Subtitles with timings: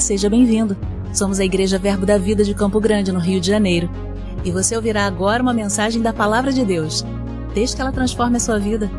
[0.00, 0.76] Seja bem-vindo.
[1.12, 3.90] Somos a Igreja Verbo da Vida de Campo Grande, no Rio de Janeiro.
[4.44, 7.04] E você ouvirá agora uma mensagem da Palavra de Deus.
[7.54, 8.90] Desde que ela transforme a sua vida.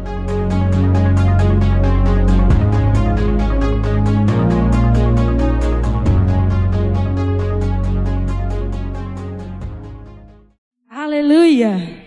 [10.90, 12.04] Aleluia!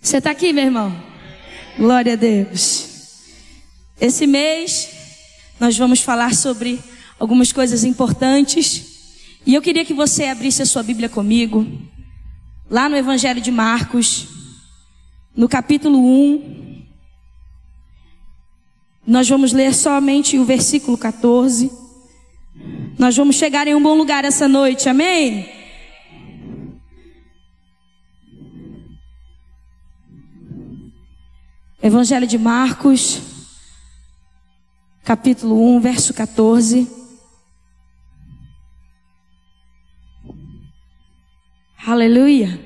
[0.00, 0.94] Você está aqui, meu irmão?
[1.78, 3.22] Glória a Deus.
[4.00, 4.90] Esse mês
[5.58, 6.78] nós vamos falar sobre
[7.18, 8.96] algumas coisas importantes.
[9.44, 11.66] E eu queria que você abrisse a sua Bíblia comigo,
[12.70, 14.26] lá no Evangelho de Marcos,
[15.36, 16.84] no capítulo 1.
[19.06, 21.70] Nós vamos ler somente o versículo 14.
[22.98, 25.48] Nós vamos chegar em um bom lugar essa noite, amém?
[31.80, 33.20] Evangelho de Marcos,
[35.04, 36.95] capítulo 1, verso 14.
[41.86, 42.58] Aleluia.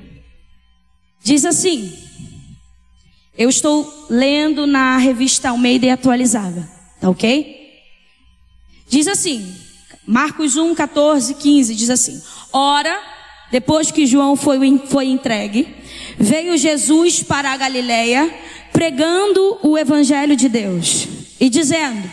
[1.22, 1.92] Diz assim:
[3.36, 6.66] Eu estou lendo na revista Almeida e atualizada,
[6.98, 7.60] tá ok?
[8.88, 9.54] Diz assim,
[10.06, 12.98] Marcos 1, 14, 15, diz assim: Ora,
[13.50, 15.68] depois que João foi, foi entregue,
[16.18, 18.34] veio Jesus para a Galileia,
[18.72, 21.06] pregando o evangelho de Deus
[21.38, 22.10] e dizendo: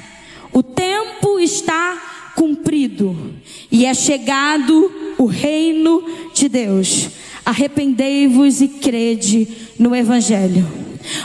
[0.51, 3.33] O tempo está cumprido
[3.71, 7.09] e é chegado o reino de Deus.
[7.45, 9.47] Arrependei-vos e crede
[9.79, 10.67] no Evangelho.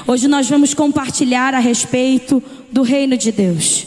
[0.06, 3.86] Hoje nós vamos compartilhar a respeito do reino de Deus.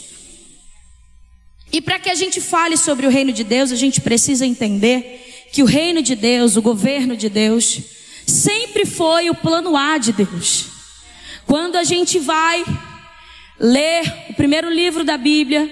[1.72, 5.46] E para que a gente fale sobre o reino de Deus, a gente precisa entender
[5.52, 7.80] que o reino de Deus, o governo de Deus,
[8.26, 10.66] sempre foi o plano A de Deus.
[11.46, 12.64] Quando a gente vai
[13.58, 15.70] ler o primeiro livro da Bíblia,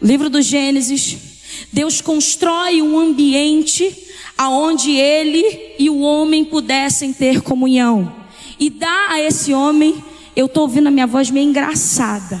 [0.00, 1.29] livro do Gênesis,
[1.72, 3.96] Deus constrói um ambiente
[4.36, 8.12] aonde ele e o homem pudessem ter comunhão.
[8.58, 10.02] E dá a esse homem,
[10.34, 12.40] eu estou ouvindo a minha voz meio engraçada.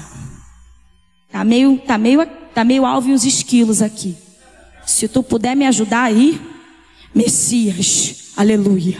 [1.30, 4.16] Tá meio, tá meio, tá meio alvo e uns esquilos aqui.
[4.86, 6.40] Se tu puder me ajudar aí,
[7.14, 8.98] Messias, aleluia.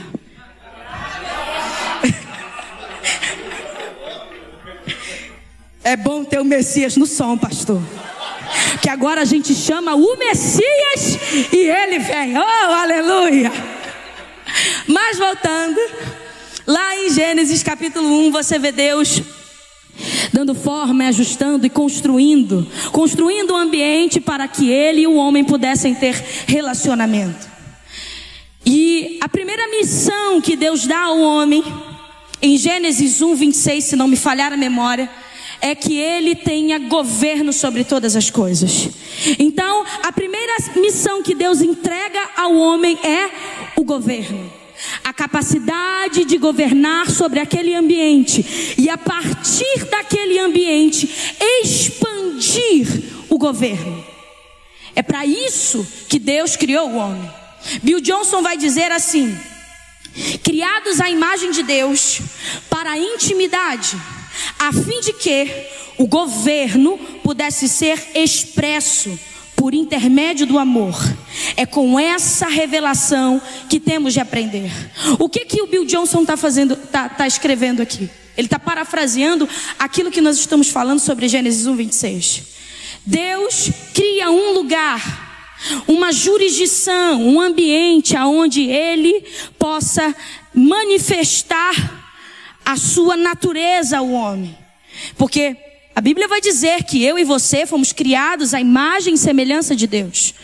[5.82, 7.81] É bom ter o Messias no som, pastor
[8.81, 11.19] que agora a gente chama o Messias
[11.53, 12.37] e ele vem.
[12.37, 13.53] Oh, aleluia!
[14.87, 15.81] Mas voltando,
[16.66, 19.22] lá em Gênesis capítulo 1, você vê Deus
[20.33, 25.94] dando forma, ajustando e construindo, construindo um ambiente para que ele e o homem pudessem
[25.94, 26.15] ter
[26.47, 27.49] relacionamento.
[28.65, 31.62] E a primeira missão que Deus dá ao homem,
[32.43, 35.11] em Gênesis 1, 26, se não me falhar a memória,
[35.60, 38.88] é que ele tenha governo sobre todas as coisas.
[39.38, 43.31] Então, a primeira missão que Deus entrega ao homem é
[43.76, 44.50] o governo.
[45.04, 51.09] A capacidade de governar sobre aquele ambiente e a partir daquele ambiente
[51.62, 52.87] expandir
[53.28, 54.03] o governo.
[54.94, 57.31] É para isso que Deus criou o homem.
[57.82, 59.38] Bill Johnson vai dizer assim:
[60.43, 62.20] criados à imagem de Deus
[62.70, 63.99] para a intimidade
[64.60, 65.48] a fim de que
[65.97, 69.19] o governo pudesse ser expresso
[69.56, 70.94] por intermédio do amor.
[71.56, 74.70] É com essa revelação que temos de aprender.
[75.19, 78.09] O que que o Bill Johnson está fazendo, está tá escrevendo aqui?
[78.37, 82.43] Ele está parafraseando aquilo que nós estamos falando sobre Gênesis 1:26.
[83.04, 85.31] Deus cria um lugar
[85.87, 89.25] uma jurisdição, um ambiente aonde ele
[89.59, 90.15] possa
[90.54, 92.00] manifestar
[92.70, 94.56] a sua natureza ao homem.
[95.16, 95.56] Porque
[95.94, 99.88] a Bíblia vai dizer que eu e você fomos criados à imagem e semelhança de
[99.88, 100.34] Deus.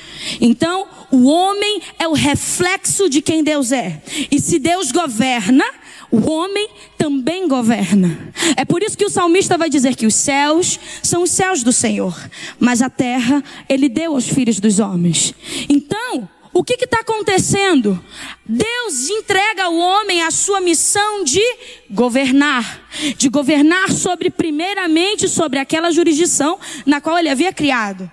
[0.41, 4.03] Então, o homem é o reflexo de quem Deus é.
[4.29, 5.65] E se Deus governa,
[6.11, 6.69] o homem
[6.99, 8.19] também governa.
[8.57, 11.73] É por isso que o salmista vai dizer que os céus são os céus do
[11.73, 12.19] Senhor,
[12.59, 15.33] mas a terra ele deu aos filhos dos homens.
[15.69, 18.03] Então, o que está acontecendo?
[18.47, 21.43] Deus entrega ao homem a sua missão de
[21.91, 22.89] governar,
[23.19, 28.11] de governar sobre, primeiramente, sobre aquela jurisdição na qual ele havia criado.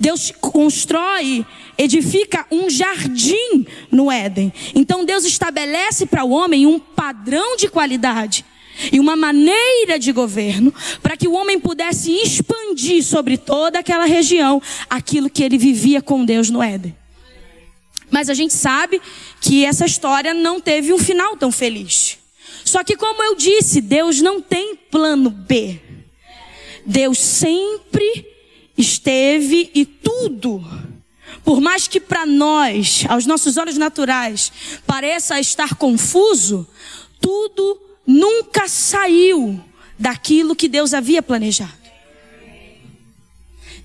[0.00, 1.44] Deus constrói,
[1.76, 4.50] edifica um jardim no Éden.
[4.74, 8.42] Então Deus estabelece para o homem um padrão de qualidade
[8.90, 10.72] e uma maneira de governo
[11.02, 16.24] para que o homem pudesse expandir sobre toda aquela região aquilo que ele vivia com
[16.24, 16.96] Deus no Éden.
[18.10, 19.00] Mas a gente sabe
[19.40, 22.18] que essa história não teve um final tão feliz.
[22.64, 25.80] Só que, como eu disse, Deus não tem plano B.
[26.84, 28.26] Deus sempre
[28.76, 30.64] esteve e tudo
[31.46, 34.50] por mais que para nós, aos nossos olhos naturais,
[34.84, 36.66] pareça estar confuso,
[37.20, 39.62] tudo nunca saiu
[39.96, 41.85] daquilo que Deus havia planejado.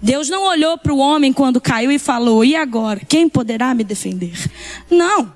[0.02, 3.02] Deus não olhou para o homem quando caiu e falou: e agora?
[3.08, 4.34] Quem poderá me defender?
[4.90, 5.34] Não.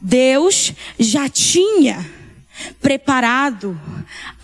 [0.00, 2.08] Deus já tinha
[2.80, 3.78] preparado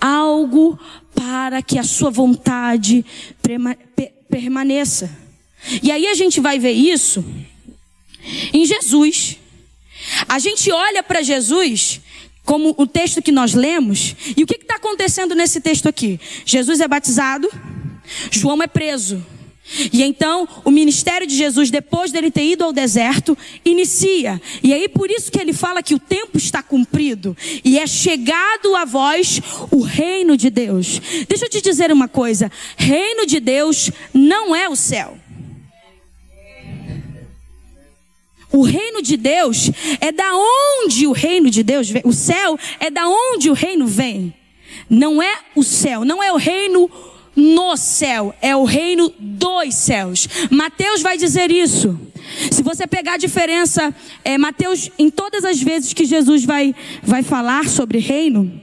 [0.01, 0.79] algo
[1.15, 3.05] para que a sua vontade
[4.29, 5.11] permaneça.
[5.83, 7.25] E aí a gente vai ver isso
[8.53, 9.39] em Jesus.
[10.29, 12.01] A gente olha para Jesus,
[12.45, 16.21] como o texto que nós lemos, e o que está acontecendo nesse texto aqui?
[16.45, 17.51] Jesus é batizado,
[18.31, 19.25] João é preso.
[19.93, 24.41] E então, o ministério de Jesus, depois dele ter ido ao deserto, inicia.
[24.63, 27.37] E aí, por isso que ele fala que o tempo está cumprido.
[27.65, 29.41] E é chegado a vós
[29.71, 31.01] o reino de Deus.
[31.27, 35.19] Deixa eu te dizer uma coisa: reino de Deus não é o céu.
[38.53, 42.03] O reino de Deus é da onde o reino de Deus vem.
[42.05, 44.33] O céu é da onde o reino vem.
[44.89, 46.89] Não é o céu, não é o reino
[47.37, 50.29] no céu, é o reino dos céus.
[50.51, 51.99] Mateus vai dizer isso.
[52.51, 53.95] Se você pegar a diferença,
[54.25, 58.61] é, Mateus, em todas as vezes que Jesus vai, vai falar sobre reino,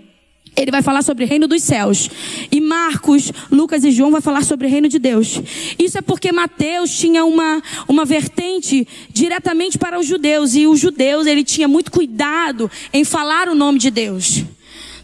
[0.56, 2.10] ele vai falar sobre reino dos céus.
[2.52, 5.42] E Marcos, Lucas e João vai falar sobre reino de Deus.
[5.80, 10.56] Isso é porque Mateus tinha uma, uma vertente diretamente para os judeus.
[10.56, 14.44] E os judeus, ele tinha muito cuidado em falar o nome de Deus.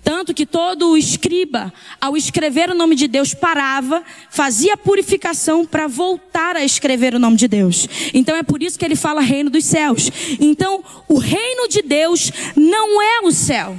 [0.07, 6.55] Tanto que todo escriba, ao escrever o nome de Deus, parava, fazia purificação para voltar
[6.55, 7.89] a escrever o nome de Deus.
[8.13, 10.09] Então é por isso que ele fala reino dos céus.
[10.39, 13.75] Então, o reino de Deus não é o céu.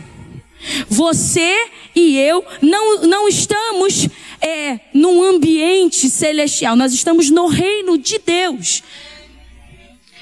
[0.86, 1.56] Você
[1.96, 4.06] e eu não, não estamos
[4.38, 8.82] é, num ambiente celestial, nós estamos no reino de Deus.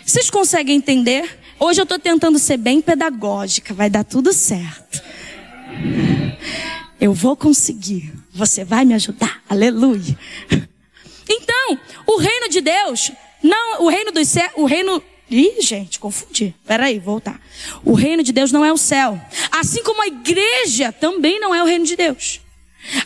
[0.04, 1.36] Vocês conseguem entender?
[1.58, 5.04] Hoje eu estou tentando ser bem pedagógica, vai dar tudo certo.
[7.00, 8.12] Eu vou conseguir.
[8.32, 9.42] Você vai me ajudar.
[9.48, 10.18] Aleluia.
[11.28, 11.76] Então,
[12.06, 13.10] o reino de Deus,
[13.42, 16.54] não, o reino dos céus, o reino Ih, gente, confundi.
[16.64, 17.40] Peraí, voltar.
[17.84, 19.20] O reino de Deus não é o céu.
[19.50, 22.40] Assim como a igreja também não é o reino de Deus.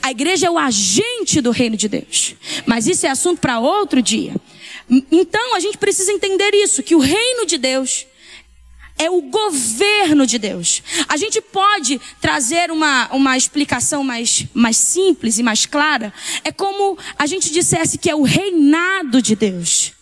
[0.02, 2.34] A igreja é o agente do reino de Deus.
[2.66, 4.34] Mas isso é assunto para outro dia.
[5.10, 8.06] Então a gente precisa entender isso: que o reino de Deus
[9.00, 10.82] é o governo de Deus.
[11.08, 16.12] A gente pode trazer uma, uma explicação mais, mais simples e mais clara.
[16.44, 19.94] É como a gente dissesse que é o reinado de Deus.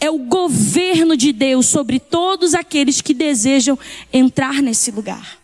[0.00, 3.78] É o governo de Deus sobre todos aqueles que desejam
[4.10, 5.38] entrar nesse lugar.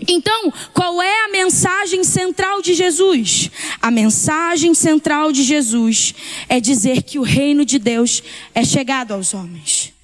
[0.00, 3.52] Então, qual é a mensagem central de Jesus?
[3.80, 6.12] A mensagem central de Jesus
[6.48, 8.20] é dizer que o reino de Deus
[8.52, 9.96] é chegado aos homens.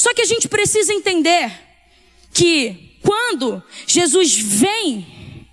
[0.00, 1.52] Só que a gente precisa entender
[2.32, 5.46] que quando Jesus vem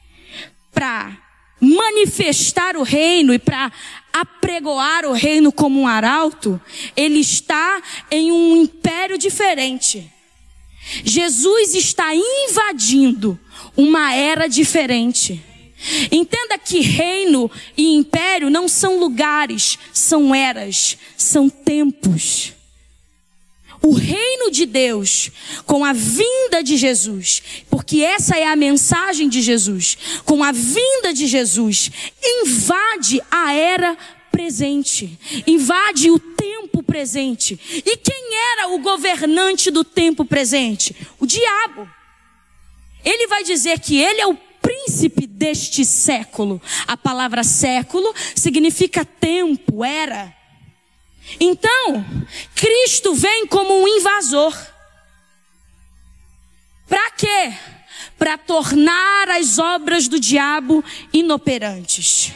[0.73, 1.17] para
[1.59, 3.69] manifestar o reino e para
[4.13, 6.61] apregoar o reino como um arauto,
[6.95, 10.09] ele está em um império diferente.
[11.03, 13.37] Jesus está invadindo
[13.75, 15.43] uma era diferente.
[16.09, 22.55] Entenda que reino e império não são lugares, são eras, são tempos
[23.81, 25.31] o reino de Deus
[25.65, 29.97] com a vinda de Jesus, porque essa é a mensagem de Jesus.
[30.25, 31.91] Com a vinda de Jesus,
[32.21, 33.97] invade a era
[34.31, 37.59] presente, invade o tempo presente.
[37.85, 40.95] E quem era o governante do tempo presente?
[41.19, 41.89] O diabo.
[43.03, 46.61] Ele vai dizer que ele é o príncipe deste século.
[46.85, 50.36] A palavra século significa tempo, era.
[51.39, 52.05] Então,
[52.55, 54.55] Cristo vem como um invasor.
[56.87, 57.53] Para quê?
[58.17, 62.31] Para tornar as obras do diabo inoperantes.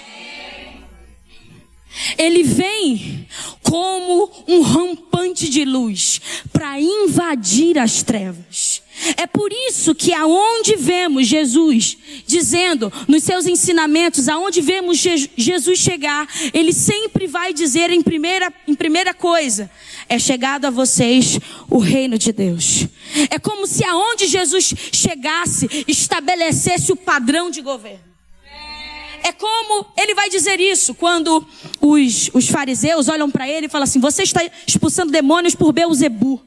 [2.17, 3.27] Ele vem
[3.63, 6.19] como um rampante de luz
[6.51, 8.81] para invadir as trevas.
[9.17, 14.99] É por isso que aonde vemos Jesus dizendo nos seus ensinamentos, aonde vemos
[15.35, 19.71] Jesus chegar, ele sempre vai dizer em primeira, em primeira coisa:
[20.07, 22.87] é chegado a vocês o reino de Deus.
[23.29, 28.10] É como se aonde Jesus chegasse, estabelecesse o padrão de governo.
[29.23, 31.45] É como ele vai dizer isso quando
[31.79, 36.41] os, os fariseus olham para ele e falam assim: Você está expulsando demônios por Beuzebu.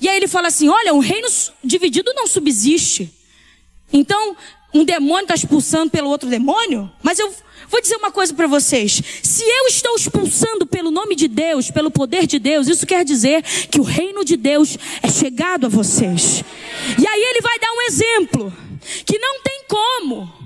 [0.00, 1.28] E aí ele fala assim: Olha, um reino
[1.62, 3.12] dividido não subsiste.
[3.92, 4.36] Então,
[4.74, 7.32] um demônio está expulsando pelo outro demônio, mas eu
[7.68, 9.00] vou dizer uma coisa para vocês.
[9.22, 13.42] Se eu estou expulsando pelo nome de Deus, pelo poder de Deus, isso quer dizer
[13.70, 16.44] que o reino de Deus é chegado a vocês.
[17.00, 18.52] E aí ele vai dar um exemplo
[19.04, 20.45] que não tem como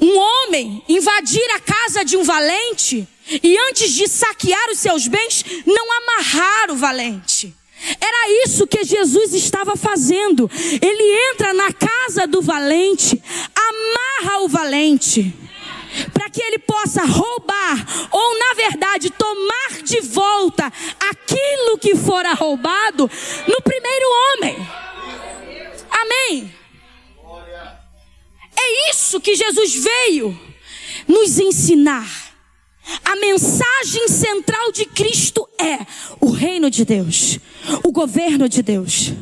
[0.00, 3.06] um homem invadir a casa de um valente
[3.42, 7.54] e antes de saquear os seus bens, não amarrar o valente.
[8.00, 10.50] Era isso que Jesus estava fazendo.
[10.80, 13.22] Ele entra na casa do valente,
[13.54, 15.32] amarra o valente,
[16.12, 20.72] para que ele possa roubar, ou na verdade tomar de volta
[21.10, 23.08] aquilo que fora roubado
[23.46, 24.68] no primeiro homem.
[25.90, 26.57] Amém.
[28.58, 30.38] É isso que Jesus veio
[31.06, 32.28] nos ensinar.
[33.04, 35.86] A mensagem central de Cristo é
[36.20, 37.38] o reino de Deus,
[37.84, 39.12] o governo de Deus.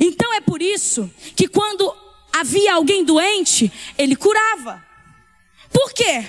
[0.00, 1.94] Então é por isso que quando
[2.32, 4.82] havia alguém doente, ele curava.
[5.70, 6.24] Por quê?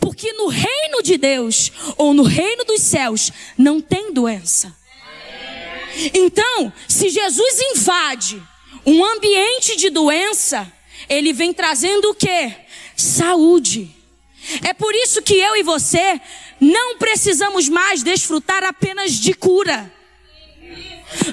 [0.00, 4.74] Porque no reino de Deus, ou no reino dos céus, não tem doença.
[6.14, 8.42] Então, se Jesus invade
[8.84, 10.70] um ambiente de doença,
[11.12, 12.54] ele vem trazendo o que?
[12.96, 13.90] Saúde.
[14.64, 16.20] É por isso que eu e você
[16.60, 19.92] não precisamos mais desfrutar apenas de cura.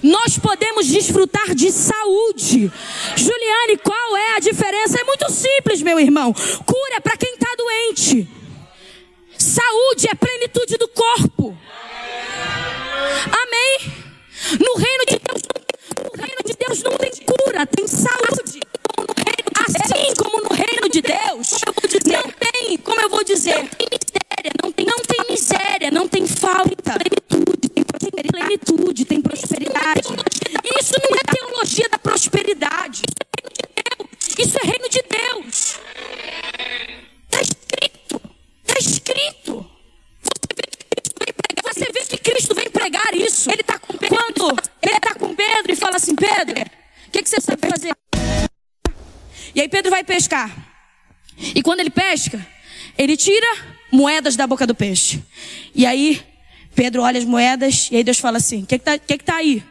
[0.03, 2.71] Nós podemos desfrutar de saúde.
[3.15, 4.99] Juliane, qual é a diferença?
[4.99, 6.33] É muito simples, meu irmão.
[6.33, 8.27] Cura é para quem está doente.
[9.37, 11.57] Saúde é plenitude do corpo.
[13.31, 13.93] Amém?
[14.59, 15.41] No reino de Deus,
[16.19, 18.59] reino de Deus não tem cura, tem saúde.
[19.67, 21.61] Assim como no reino de Deus,
[22.05, 23.69] não tem, como eu vou dizer,
[24.63, 26.68] não tem, não tem miséria, não tem falta.
[52.99, 53.47] Ele tira
[53.89, 55.23] moedas da boca do peixe.
[55.73, 56.21] E aí
[56.75, 59.23] Pedro olha as moedas e aí Deus fala assim: O que, que, tá, que, que
[59.23, 59.63] tá aí?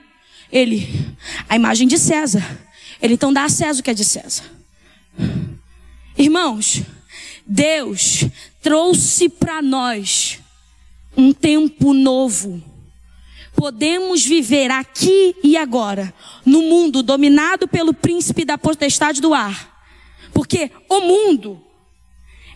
[0.51, 1.15] Ele,
[1.47, 2.43] a imagem de César.
[3.03, 4.45] Ele então dá a César o que é de César.
[6.17, 6.83] Irmãos,
[7.47, 8.25] Deus
[8.63, 10.39] trouxe para nós
[11.15, 12.63] um tempo novo.
[13.55, 16.15] Podemos viver aqui e agora,
[16.47, 19.83] no mundo dominado pelo príncipe da potestade do ar,
[20.33, 21.61] porque o mundo,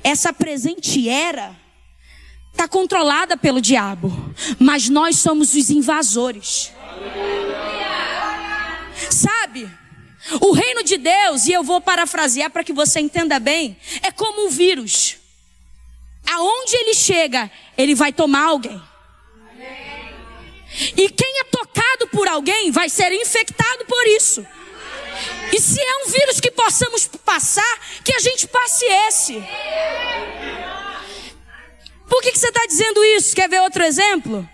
[0.02, 1.56] essa presente era,
[2.50, 4.12] está controlada pelo diabo.
[4.58, 6.72] Mas nós somos os invasores.
[9.10, 9.68] Sabe?
[10.40, 14.46] O reino de Deus, e eu vou parafrasear para que você entenda bem, é como
[14.46, 15.16] um vírus.
[16.30, 18.80] Aonde ele chega, ele vai tomar alguém.
[20.96, 24.46] E quem é tocado por alguém vai ser infectado por isso.
[25.52, 29.34] E se é um vírus que possamos passar, que a gente passe esse.
[32.08, 33.36] Por que, que você está dizendo isso?
[33.36, 34.48] Quer ver outro exemplo?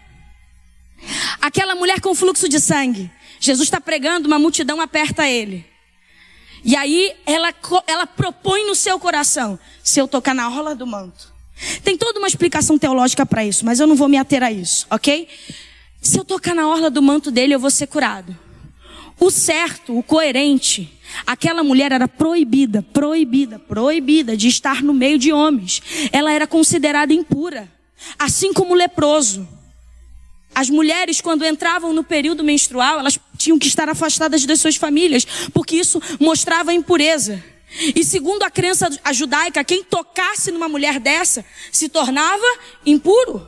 [1.40, 3.10] Aquela mulher com fluxo de sangue.
[3.38, 5.64] Jesus está pregando, uma multidão aperta ele.
[6.64, 7.54] E aí ela,
[7.86, 11.32] ela propõe no seu coração: se eu tocar na rola do manto.
[11.82, 14.86] Tem toda uma explicação teológica para isso, mas eu não vou me ater a isso,
[14.90, 15.28] ok?
[16.00, 18.36] Se eu tocar na orla do manto dele, eu vou ser curado.
[19.20, 20.92] O certo, o coerente,
[21.26, 25.82] aquela mulher era proibida, proibida, proibida de estar no meio de homens.
[26.12, 27.68] Ela era considerada impura,
[28.18, 29.46] assim como o leproso.
[30.54, 35.24] As mulheres, quando entravam no período menstrual, elas tinham que estar afastadas das suas famílias,
[35.52, 37.42] porque isso mostrava impureza.
[37.94, 42.46] E segundo a crença judaica, quem tocasse numa mulher dessa se tornava
[42.84, 43.46] impuro.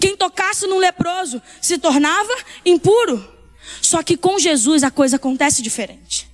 [0.00, 2.32] Quem tocasse num leproso se tornava
[2.64, 3.35] impuro.
[3.82, 6.28] Só que com Jesus a coisa acontece diferente.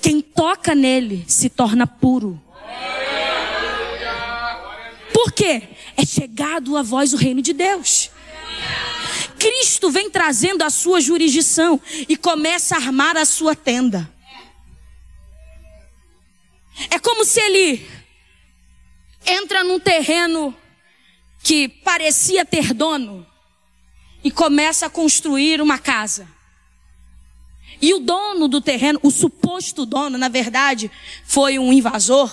[0.00, 2.40] Quem toca nele se torna puro.
[5.12, 5.68] Por quê?
[5.96, 8.10] É chegado a voz o reino de Deus.
[9.38, 14.10] Cristo vem trazendo a sua jurisdição e começa a armar a sua tenda.
[16.90, 17.86] É como se ele
[19.26, 20.54] entra num terreno
[21.42, 23.26] que parecia ter dono
[24.22, 26.26] e começa a construir uma casa.
[27.80, 30.90] E o dono do terreno, o suposto dono, na verdade,
[31.24, 32.30] foi um invasor,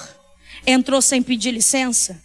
[0.65, 2.21] entrou sem pedir licença.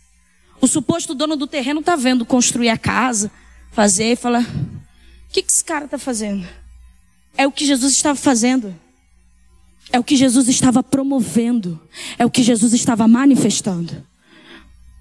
[0.61, 3.31] O suposto dono do terreno está vendo construir a casa,
[3.71, 6.47] fazer e fala: o que, que esse cara está fazendo?
[7.37, 8.75] É o que Jesus estava fazendo.
[9.93, 11.79] É o que Jesus estava promovendo,
[12.19, 14.07] é o que Jesus estava manifestando.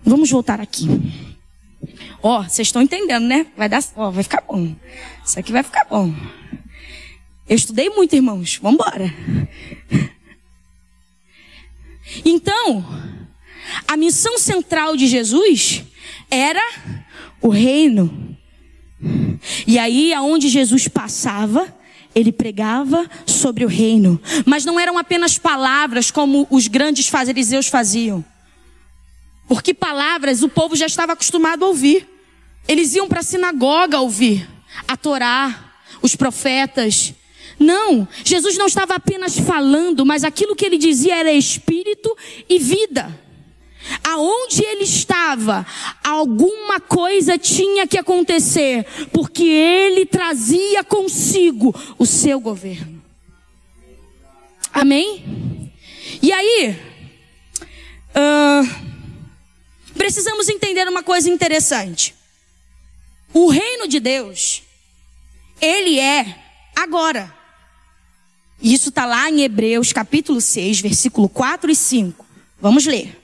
[0.04, 0.86] Vamos voltar aqui.
[2.22, 3.48] Ó, oh, vocês estão entendendo, né?
[3.58, 4.76] Vai dar, ó, oh, vai ficar bom.
[5.26, 6.14] Isso aqui vai ficar bom.
[7.48, 8.60] Eu estudei muito, irmãos.
[8.62, 9.14] Vamos embora.
[12.26, 12.86] Então,
[13.88, 15.84] a missão central de Jesus
[16.30, 16.62] era
[17.42, 18.38] o reino.
[19.66, 21.74] E aí, aonde Jesus passava,
[22.14, 24.22] ele pregava sobre o reino.
[24.46, 28.24] Mas não eram apenas palavras como os grandes fariseus faziam.
[29.52, 32.08] Porque palavras o povo já estava acostumado a ouvir.
[32.66, 34.48] Eles iam para a sinagoga ouvir
[34.88, 37.14] a Torá, os profetas.
[37.60, 42.18] Não, Jesus não estava apenas falando, mas aquilo que ele dizia era espírito
[42.48, 43.14] e vida.
[44.08, 45.68] Aonde ele estava,
[46.02, 53.04] alguma coisa tinha que acontecer, porque ele trazia consigo o seu governo.
[54.72, 55.70] Amém?
[56.22, 56.80] E aí,
[58.16, 58.91] uh,
[59.96, 62.16] precisamos entender uma coisa interessante.
[63.34, 64.64] O reino de Deus,
[65.62, 66.38] ele é
[66.76, 67.34] agora.
[68.62, 72.26] Isso está lá em Hebreus capítulo 6, versículo 4 e 5.
[72.60, 73.18] Vamos ler.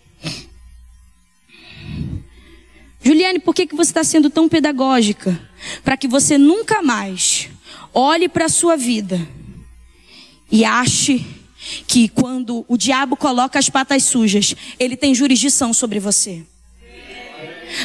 [3.01, 5.39] Juliane, por que, que você está sendo tão pedagógica?
[5.83, 7.49] Para que você nunca mais
[7.93, 9.27] olhe para a sua vida
[10.51, 11.25] e ache
[11.85, 16.43] que quando o diabo coloca as patas sujas, ele tem jurisdição sobre você.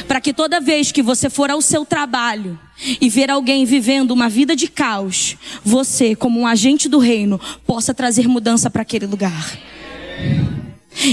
[0.07, 2.59] Para que toda vez que você for ao seu trabalho
[2.99, 7.93] e ver alguém vivendo uma vida de caos, você, como um agente do reino, possa
[7.93, 9.57] trazer mudança para aquele lugar.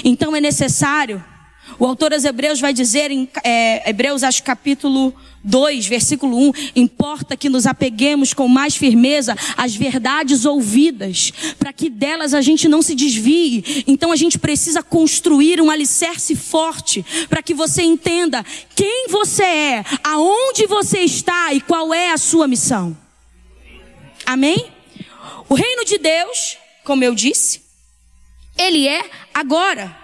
[0.04, 1.24] Então é necessário
[1.78, 7.36] o autor aos Hebreus vai dizer em é, Hebreus, acho capítulo 2, versículo 1, importa
[7.36, 12.82] que nos apeguemos com mais firmeza às verdades ouvidas, para que delas a gente não
[12.82, 13.84] se desvie.
[13.86, 18.44] Então a gente precisa construir um alicerce forte, para que você entenda
[18.74, 22.96] quem você é, aonde você está e qual é a sua missão.
[24.26, 24.66] Amém?
[25.48, 27.62] O reino de Deus, como eu disse,
[28.56, 29.98] ele é agora.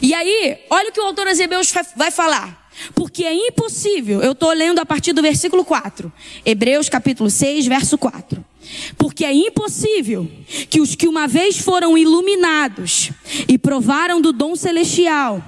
[0.00, 2.62] E aí, olha o que o autor Hebreus vai falar.
[2.94, 6.10] Porque é impossível, eu estou lendo a partir do versículo 4,
[6.44, 8.42] Hebreus capítulo 6, verso 4.
[8.96, 10.28] Porque é impossível
[10.68, 13.10] que os que uma vez foram iluminados
[13.48, 15.42] e provaram do dom celestial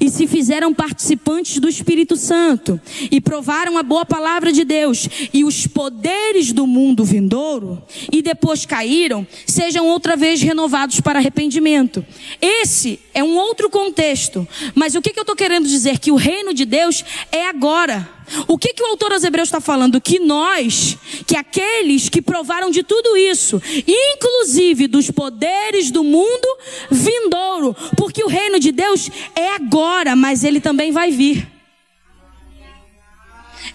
[0.00, 5.44] e se fizeram participantes do Espírito Santo e provaram a boa palavra de Deus e
[5.44, 12.04] os poderes do mundo vindouro e depois caíram, sejam outra vez renovados para arrependimento.
[12.40, 15.98] Esse é um outro contexto, mas o que, eu estou querendo dizer?
[15.98, 18.17] Que o reino de Deus é agora.
[18.46, 20.00] O que, que o autor aos Hebreus está falando?
[20.00, 26.48] Que nós, que aqueles que provaram de tudo isso, inclusive dos poderes do mundo
[26.90, 31.46] vindouro, porque o reino de Deus é agora, mas ele também vai vir.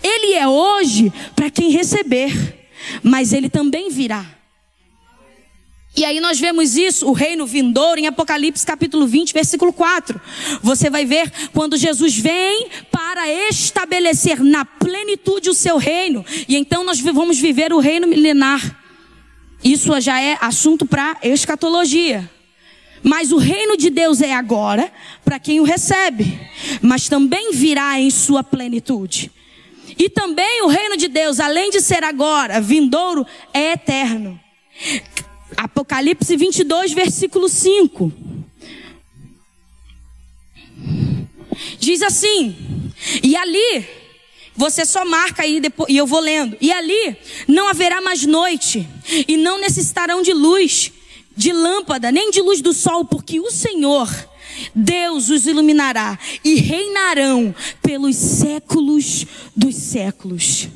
[0.01, 2.67] Ele é hoje para quem receber,
[3.01, 4.25] mas ele também virá.
[5.95, 10.19] E aí nós vemos isso, o reino vindouro, em Apocalipse capítulo 20, versículo 4.
[10.63, 16.25] Você vai ver quando Jesus vem para estabelecer na plenitude o seu reino.
[16.47, 18.75] E então nós vamos viver o reino milenar.
[19.63, 22.27] Isso já é assunto para escatologia.
[23.03, 24.91] Mas o reino de Deus é agora
[25.23, 26.39] para quem o recebe,
[26.81, 29.29] mas também virá em sua plenitude.
[29.99, 34.39] E também o reino de Deus, além de ser agora, vindouro, é eterno.
[35.57, 38.11] Apocalipse 22, versículo 5.
[41.79, 42.55] Diz assim:
[43.21, 43.85] E ali,
[44.55, 46.57] você só marca aí depois, e eu vou lendo.
[46.61, 48.87] E ali não haverá mais noite,
[49.27, 50.91] e não necessitarão de luz,
[51.35, 54.09] de lâmpada, nem de luz do sol, porque o Senhor,
[54.73, 60.67] Deus os iluminará e reinarão pelos séculos dos séculos.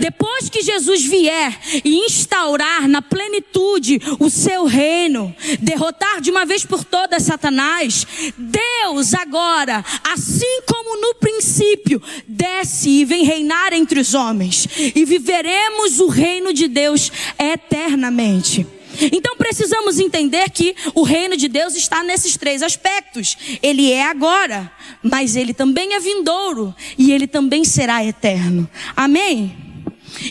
[0.00, 6.64] Depois que Jesus vier e instaurar na plenitude o seu reino, derrotar de uma vez
[6.64, 14.14] por todas Satanás, Deus agora, assim como no princípio, desce e vem reinar entre os
[14.14, 18.66] homens, e viveremos o reino de Deus eternamente.
[19.12, 23.36] Então precisamos entender que o reino de Deus está nesses três aspectos.
[23.62, 24.70] Ele é agora,
[25.02, 28.68] mas ele também é vindouro e ele também será eterno.
[28.96, 29.67] Amém?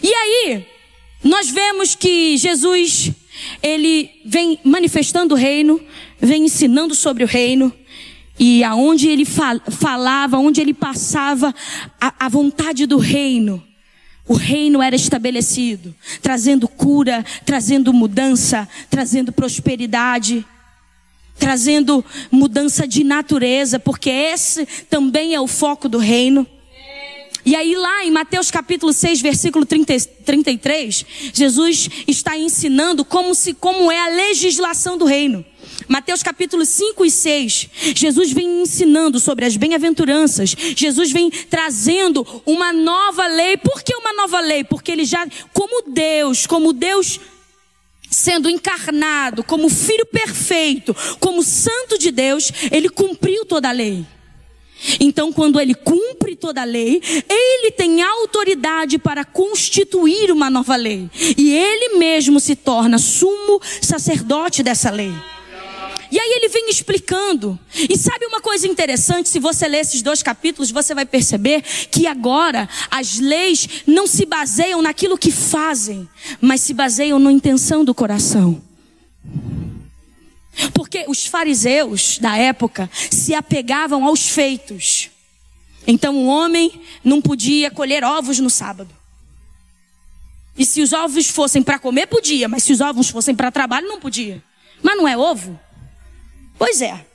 [0.01, 0.65] E aí,
[1.23, 3.11] nós vemos que Jesus,
[3.61, 5.81] ele vem manifestando o reino,
[6.19, 7.73] vem ensinando sobre o reino,
[8.39, 11.53] e aonde ele falava, onde ele passava,
[11.99, 13.63] a, a vontade do reino
[14.27, 20.45] O reino era estabelecido, trazendo cura, trazendo mudança, trazendo prosperidade,
[21.39, 26.45] trazendo mudança de natureza, porque esse também é o foco do reino.
[27.47, 33.53] E aí, lá em Mateus capítulo 6, versículo 30, 33, Jesus está ensinando como, se,
[33.53, 35.45] como é a legislação do reino.
[35.87, 40.53] Mateus capítulo 5 e 6, Jesus vem ensinando sobre as bem-aventuranças.
[40.75, 43.55] Jesus vem trazendo uma nova lei.
[43.55, 44.65] Por que uma nova lei?
[44.65, 47.17] Porque ele já, como Deus, como Deus
[48.09, 54.05] sendo encarnado, como filho perfeito, como santo de Deus, ele cumpriu toda a lei.
[54.99, 61.09] Então, quando ele cumpre toda a lei, ele tem autoridade para constituir uma nova lei.
[61.37, 65.11] E ele mesmo se torna sumo sacerdote dessa lei.
[66.11, 67.59] E aí ele vem explicando.
[67.73, 69.29] E sabe uma coisa interessante?
[69.29, 71.61] Se você ler esses dois capítulos, você vai perceber
[71.91, 76.07] que agora as leis não se baseiam naquilo que fazem,
[76.39, 78.61] mas se baseiam na intenção do coração.
[80.73, 85.09] Porque os fariseus da época se apegavam aos feitos.
[85.85, 88.93] Então o homem não podia colher ovos no sábado.
[90.57, 93.87] E se os ovos fossem para comer, podia, mas se os ovos fossem para trabalho,
[93.87, 94.43] não podia.
[94.81, 95.59] Mas não é ovo?
[96.57, 97.05] Pois é.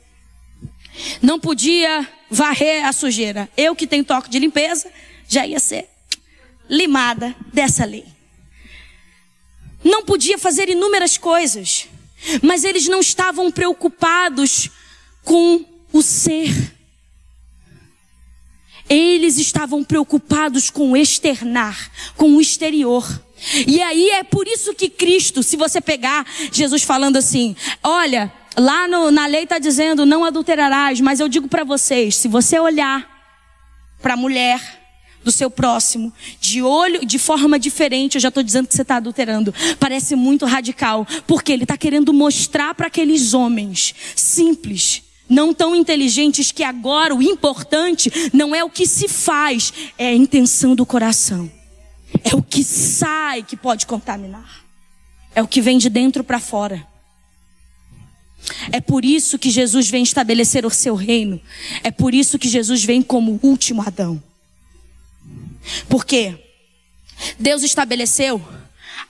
[1.21, 3.49] Não podia varrer a sujeira.
[3.57, 4.91] Eu que tenho toque de limpeza,
[5.29, 5.89] já ia ser
[6.69, 8.07] limada dessa lei.
[9.83, 11.89] Não podia fazer inúmeras coisas,
[12.43, 14.71] mas eles não estavam preocupados
[15.25, 16.75] com o ser.
[18.89, 23.07] Eles estavam preocupados com o externar, com o exterior.
[23.67, 28.87] E aí é por isso que Cristo, se você pegar Jesus falando assim: olha, Lá
[28.87, 33.09] no, na lei está dizendo não adulterarás, mas eu digo para vocês, se você olhar
[34.03, 34.82] para a mulher
[35.25, 38.97] do seu próximo de olho, de forma diferente, eu já estou dizendo que você está
[38.97, 39.55] adulterando.
[39.79, 46.53] Parece muito radical, porque ele está querendo mostrar para aqueles homens simples, não tão inteligentes
[46.53, 51.51] que agora o importante não é o que se faz, é a intenção do coração.
[52.25, 54.63] É o que sai que pode contaminar.
[55.35, 56.87] É o que vem de dentro para fora.
[58.71, 61.41] É por isso que Jesus vem estabelecer o seu reino.
[61.83, 64.23] É por isso que Jesus vem como o último Adão.
[65.89, 66.37] Porque
[67.39, 68.43] Deus estabeleceu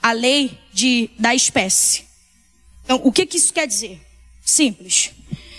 [0.01, 2.05] a lei de, da espécie.
[2.83, 4.01] Então, o que, que isso quer dizer?
[4.43, 5.11] Simples.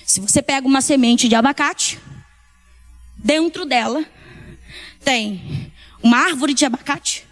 [0.05, 1.99] Se você pega uma semente de abacate,
[3.17, 4.05] dentro dela
[5.03, 7.27] tem uma árvore de abacate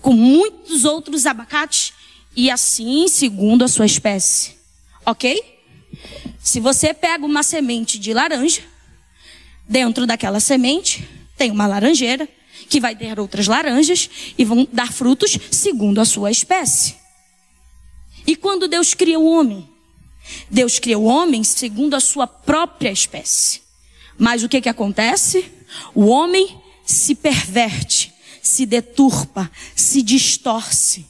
[0.00, 1.92] com muitos outros abacates
[2.36, 4.56] e assim segundo a sua espécie.
[5.04, 5.42] Ok?
[6.38, 8.62] Se você pega uma semente de laranja,
[9.66, 12.28] dentro daquela semente tem uma laranjeira
[12.68, 16.96] que vai ter outras laranjas e vão dar frutos segundo a sua espécie.
[18.26, 19.68] E quando Deus cria o homem?
[20.50, 23.62] Deus cria o homem segundo a sua própria espécie.
[24.18, 25.50] Mas o que que acontece?
[25.94, 31.06] O homem se perverte, se deturpa, se distorce.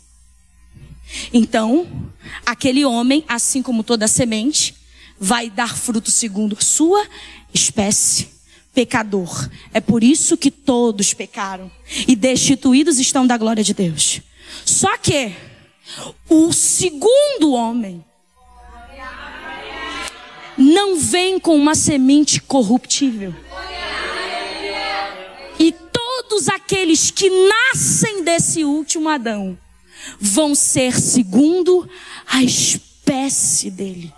[1.32, 2.12] Então,
[2.44, 4.74] aquele homem, assim como toda semente,
[5.18, 7.04] vai dar fruto segundo a sua
[7.52, 8.38] espécie.
[8.74, 9.48] Pecador.
[9.72, 11.70] É por isso que todos pecaram
[12.07, 14.20] e destituídos estão da glória de Deus.
[14.64, 15.35] Só que
[16.28, 18.04] o segundo homem
[20.57, 23.35] não vem com uma semente corruptível.
[25.59, 29.57] E todos aqueles que nascem desse último Adão
[30.20, 31.88] vão ser segundo
[32.26, 34.12] a espécie dele.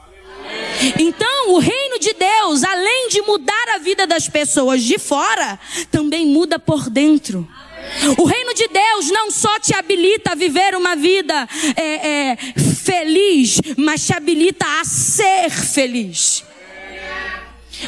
[0.99, 5.59] Então, o reino de Deus, além de mudar a vida das pessoas de fora,
[5.91, 7.47] também muda por dentro.
[8.17, 12.37] O reino de Deus não só te habilita a viver uma vida é, é,
[12.85, 16.45] feliz, mas te habilita a ser feliz.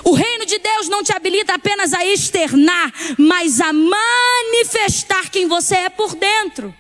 [0.05, 5.77] O reino de Deus não te habilita apenas a externar, mas a manifestar quem você
[5.77, 6.75] é por dentro.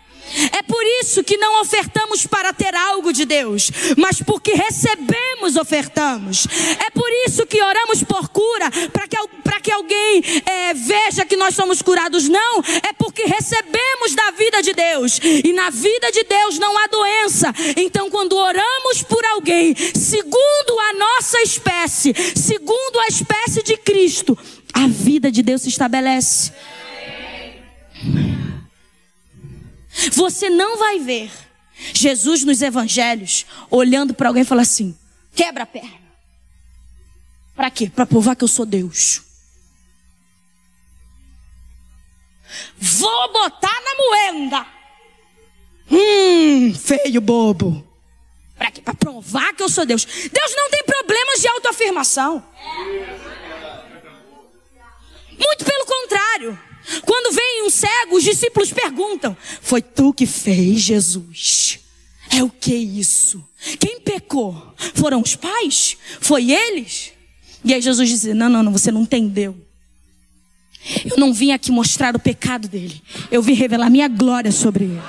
[0.52, 6.46] É por isso que não ofertamos para ter algo de Deus, mas porque recebemos, ofertamos.
[6.86, 9.16] É por isso que oramos por cura, para que,
[9.62, 12.28] que alguém é, veja que nós somos curados.
[12.28, 16.86] Não, é porque recebemos da vida de Deus, e na vida de Deus não há
[16.86, 17.52] doença.
[17.76, 24.36] Então, quando oramos por alguém, segundo a nossa espécie, segundo a espécie de Cristo,
[24.72, 26.52] a vida de Deus se estabelece.
[30.10, 31.30] Você não vai ver
[31.94, 34.96] Jesus nos evangelhos olhando para alguém e falar assim:
[35.34, 36.02] quebra a perna.
[37.54, 37.90] Para quê?
[37.90, 39.22] Para provar que eu sou Deus.
[42.76, 44.66] Vou botar na moenda.
[45.90, 47.86] Hum, feio bobo.
[48.56, 48.80] Para quê?
[48.80, 50.04] Para provar que eu sou Deus.
[50.04, 52.44] Deus não tem problemas de autoafirmação.
[55.38, 56.71] Muito pelo contrário.
[57.04, 61.78] Quando vem um cego, os discípulos perguntam: Foi tu que fez, Jesus?
[62.30, 63.46] É o que isso?
[63.78, 64.74] Quem pecou?
[64.94, 65.96] Foram os pais?
[66.20, 67.12] Foi eles?
[67.64, 69.56] E aí Jesus diz: Não, não, não, você não entendeu.
[71.04, 73.00] Eu não vim aqui mostrar o pecado dele.
[73.30, 75.02] Eu vim revelar minha glória sobre ele.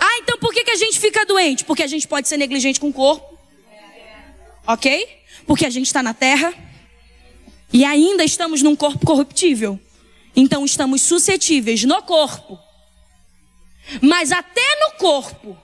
[0.00, 1.64] Ah, então por que, que a gente fica doente?
[1.64, 3.36] Porque a gente pode ser negligente com o corpo.
[4.66, 5.06] Ok?
[5.48, 6.52] Porque a gente está na terra
[7.72, 9.80] e ainda estamos num corpo corruptível.
[10.36, 12.58] Então estamos suscetíveis no corpo.
[14.02, 15.56] Mas até no corpo.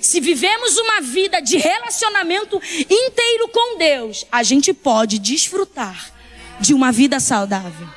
[0.00, 6.12] Se vivemos uma vida de relacionamento inteiro com Deus, a gente pode desfrutar
[6.60, 7.88] de uma vida saudável.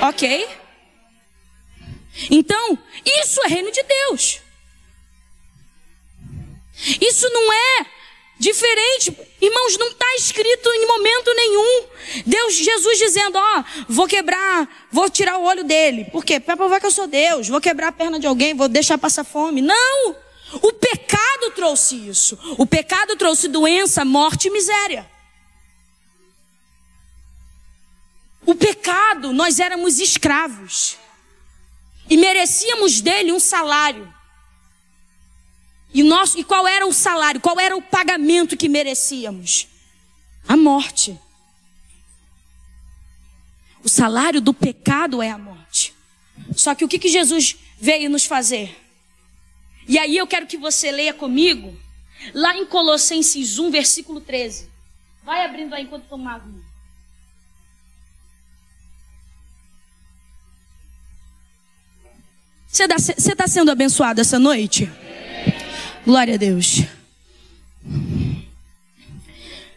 [0.00, 0.48] Ok?
[2.30, 4.40] Então, isso é reino de Deus.
[7.00, 7.93] Isso não é
[8.38, 11.84] Diferente, irmãos, não está escrito em momento nenhum.
[12.26, 16.06] Deus, Jesus dizendo, ó, vou quebrar, vou tirar o olho dele.
[16.06, 16.40] Por quê?
[16.40, 17.48] Para provar que eu sou Deus.
[17.48, 19.62] Vou quebrar a perna de alguém, vou deixar passar fome.
[19.62, 20.16] Não!
[20.62, 22.38] O pecado trouxe isso.
[22.58, 25.10] O pecado trouxe doença, morte e miséria.
[28.46, 30.96] O pecado, nós éramos escravos.
[32.10, 34.13] E merecíamos dele um salário.
[35.94, 36.02] E,
[36.36, 37.40] e qual era o salário?
[37.40, 39.68] Qual era o pagamento que merecíamos?
[40.48, 41.16] A morte.
[43.84, 45.94] O salário do pecado é a morte.
[46.56, 48.76] Só que o que, que Jesus veio nos fazer?
[49.86, 51.78] E aí eu quero que você leia comigo,
[52.32, 54.68] lá em Colossenses 1, versículo 13.
[55.22, 56.52] Vai abrindo aí enquanto tomar água.
[62.66, 62.84] Você
[63.30, 64.90] está sendo abençoado essa noite?
[66.04, 66.82] Glória a Deus.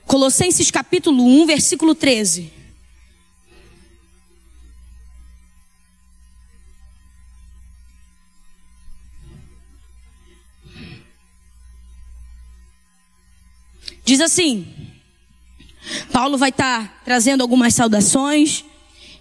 [0.06, 2.52] Colossenses capítulo 1, versículo 13.
[14.04, 14.68] Diz assim:
[16.12, 18.66] Paulo vai estar tá trazendo algumas saudações,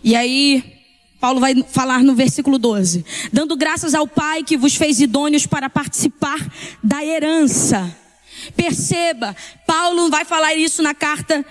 [0.03, 0.76] e aí
[1.21, 5.71] Paulo vai falar no versículo 12: dando graças ao Pai que vos fez idôneos para
[5.71, 6.39] participar
[6.83, 7.95] da herança.
[8.55, 9.35] Perceba,
[9.67, 11.45] Paulo vai falar isso na carta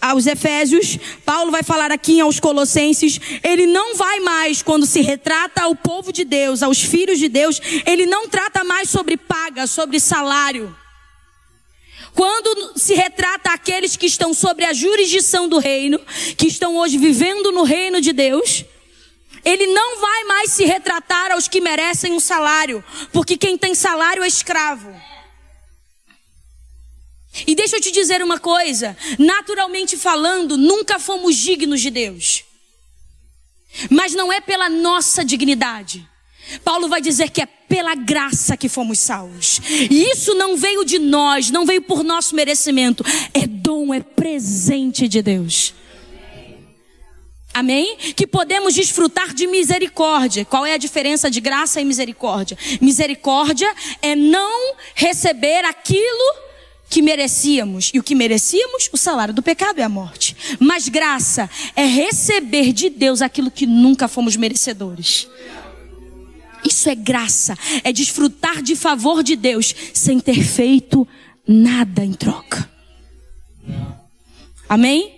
[0.00, 5.62] aos Efésios, Paulo vai falar aqui aos Colossenses, ele não vai mais, quando se retrata
[5.62, 9.98] ao povo de Deus, aos filhos de Deus, ele não trata mais sobre paga, sobre
[9.98, 10.76] salário.
[12.14, 15.98] Quando se retrata aqueles que estão sobre a jurisdição do reino,
[16.36, 18.64] que estão hoje vivendo no reino de Deus,
[19.44, 24.22] ele não vai mais se retratar aos que merecem um salário, porque quem tem salário
[24.22, 24.94] é escravo.
[27.46, 32.44] E deixa eu te dizer uma coisa: naturalmente falando, nunca fomos dignos de Deus.
[33.90, 36.08] Mas não é pela nossa dignidade.
[36.62, 39.60] Paulo vai dizer que é pela graça que fomos salvos.
[39.90, 43.04] E isso não veio de nós, não veio por nosso merecimento.
[43.34, 45.74] É dom, é presente de Deus.
[47.52, 47.96] Amém?
[48.14, 50.44] Que podemos desfrutar de misericórdia.
[50.44, 52.56] Qual é a diferença de graça e misericórdia?
[52.80, 56.44] Misericórdia é não receber aquilo
[56.88, 57.90] que merecíamos.
[57.92, 58.88] E o que merecíamos?
[58.92, 60.36] O salário do pecado é a morte.
[60.60, 65.26] Mas graça é receber de Deus aquilo que nunca fomos merecedores.
[66.64, 71.06] Isso é graça, é desfrutar de favor de Deus sem ter feito
[71.46, 72.70] nada em troca.
[74.68, 75.12] Amém?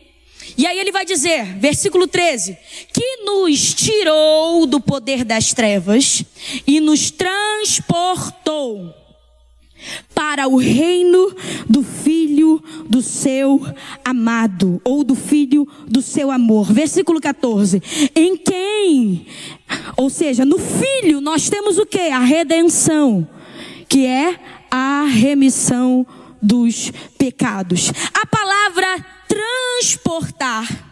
[0.58, 2.56] E aí ele vai dizer, versículo 13:
[2.92, 6.24] que nos tirou do poder das trevas
[6.66, 8.94] e nos transportou
[10.14, 11.34] para o reino
[11.68, 13.60] do filho do seu
[14.04, 16.72] amado, ou do filho do seu amor.
[16.72, 17.82] Versículo 14:
[18.14, 19.26] em quem,
[19.96, 22.08] ou seja, no filho nós temos o que?
[22.10, 23.26] A redenção,
[23.88, 24.38] que é
[24.70, 26.06] a remissão
[26.42, 27.92] dos pecados.
[28.14, 30.86] A palavra transportar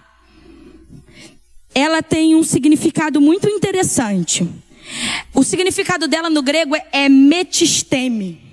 [1.75, 4.49] ela tem um significado muito interessante.
[5.35, 8.44] O significado dela no grego é metisteme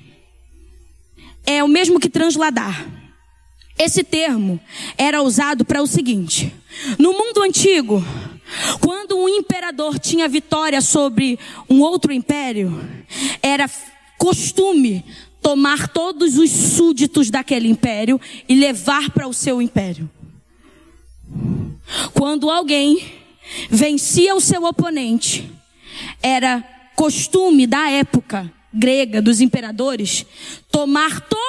[1.45, 2.87] é o mesmo que transladar.
[3.77, 4.59] Esse termo
[4.97, 6.53] era usado para o seguinte:
[6.99, 8.03] no mundo antigo,
[8.79, 12.79] quando um imperador tinha vitória sobre um outro império,
[13.41, 13.69] era
[14.17, 15.03] costume
[15.41, 20.09] tomar todos os súditos daquele império e levar para o seu império.
[22.13, 23.03] Quando alguém
[23.69, 25.49] vencia o seu oponente,
[26.21, 26.63] era
[26.95, 30.25] costume da época grega dos imperadores
[30.71, 31.41] tomar todo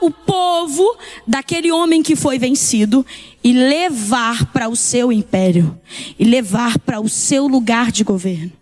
[0.00, 3.04] o povo daquele homem que foi vencido
[3.42, 5.78] e levar para o seu império
[6.18, 8.52] e levar para o seu lugar de governo.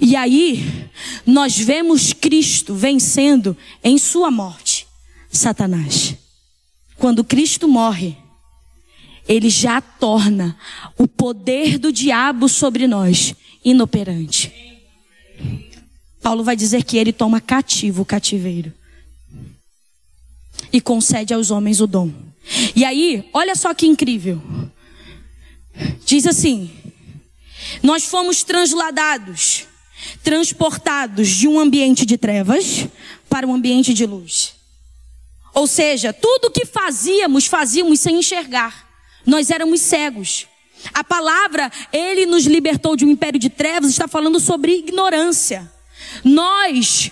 [0.00, 0.88] E aí,
[1.26, 4.86] nós vemos Cristo vencendo em sua morte
[5.30, 6.16] Satanás.
[6.96, 8.16] Quando Cristo morre,
[9.28, 10.56] ele já torna
[10.96, 13.34] o poder do diabo sobre nós
[13.64, 14.67] inoperante.
[16.20, 18.72] Paulo vai dizer que ele toma cativo o cativeiro
[20.72, 22.12] e concede aos homens o dom.
[22.74, 24.42] E aí, olha só que incrível.
[26.04, 26.70] Diz assim:
[27.82, 29.66] Nós fomos transladados,
[30.22, 32.86] transportados de um ambiente de trevas
[33.28, 34.54] para um ambiente de luz.
[35.54, 38.86] Ou seja, tudo que fazíamos, fazíamos sem enxergar.
[39.26, 40.46] Nós éramos cegos.
[40.92, 45.70] A palavra, ele nos libertou de um império de trevas, está falando sobre ignorância.
[46.24, 47.10] Nós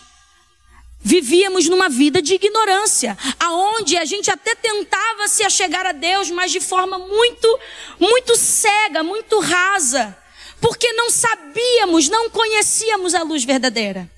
[1.01, 6.51] vivíamos numa vida de ignorância, aonde a gente até tentava se achegar a Deus, mas
[6.51, 7.61] de forma muito,
[8.01, 10.17] muito cega, muito rasa,
[10.61, 14.11] porque não sabíamos, não conhecíamos a luz verdadeira.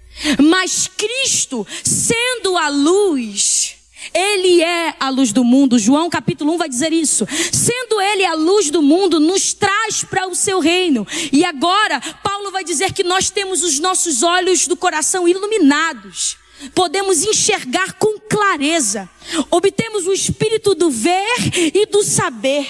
[0.42, 3.77] Mas Cristo, sendo a luz,
[4.14, 5.78] ele é a luz do mundo.
[5.78, 7.26] João capítulo 1 vai dizer isso.
[7.52, 11.06] Sendo ele a luz do mundo, nos traz para o seu reino.
[11.32, 16.36] E agora, Paulo vai dizer que nós temos os nossos olhos do coração iluminados.
[16.74, 19.08] Podemos enxergar com clareza.
[19.50, 21.36] Obtemos o espírito do ver
[21.74, 22.66] e do saber.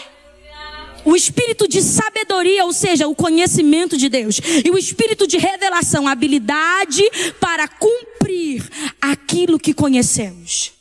[1.05, 4.41] O espírito de sabedoria, ou seja, o conhecimento de Deus.
[4.65, 7.03] E o espírito de revelação, a habilidade
[7.41, 8.69] para cumprir
[9.01, 10.78] aquilo que conhecemos.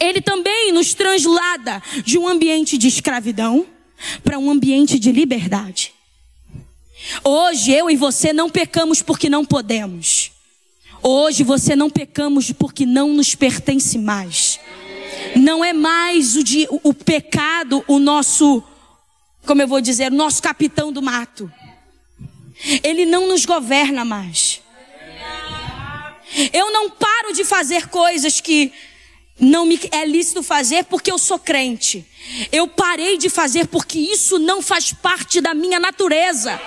[0.00, 3.66] Ele também nos translada de um ambiente de escravidão
[4.22, 5.92] para um ambiente de liberdade.
[7.22, 10.32] Hoje eu e você não pecamos porque não podemos.
[11.02, 14.58] Hoje você não pecamos porque não nos pertence mais.
[15.36, 18.62] Não é mais o, de, o pecado o nosso,
[19.44, 21.50] como eu vou dizer, o nosso capitão do mato.
[22.82, 24.62] Ele não nos governa mais.
[26.52, 28.72] Eu não paro de fazer coisas que
[29.38, 32.06] não me é lícito fazer porque eu sou crente.
[32.50, 36.60] Eu parei de fazer porque isso não faz parte da minha natureza.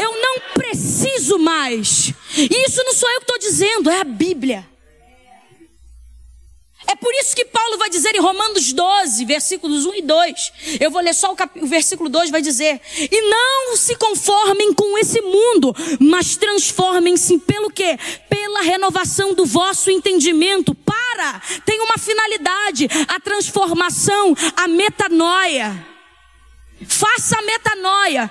[0.00, 2.12] Eu não preciso mais.
[2.36, 4.68] E isso não sou eu que estou dizendo, é a Bíblia.
[6.86, 10.52] É por isso que Paulo vai dizer em Romanos 12, versículos 1 e 2.
[10.80, 11.58] Eu vou ler só o, cap...
[11.60, 17.70] o versículo 2, vai dizer: E não se conformem com esse mundo, mas transformem-se pelo
[17.70, 17.98] quê?
[18.28, 20.74] Pela renovação do vosso entendimento.
[20.74, 21.40] Para!
[21.64, 25.86] Tem uma finalidade: a transformação, a metanoia.
[26.86, 28.30] Faça a metanoia.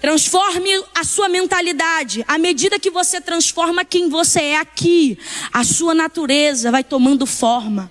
[0.00, 2.24] Transforme a sua mentalidade.
[2.26, 5.18] À medida que você transforma quem você é aqui,
[5.52, 7.90] a sua natureza vai tomando forma.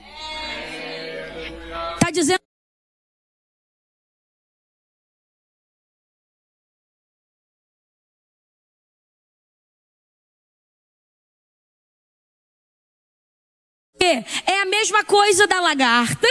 [1.95, 2.39] Está dizendo.
[14.45, 16.27] É a mesma coisa da lagarta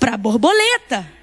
[0.00, 1.21] para borboleta.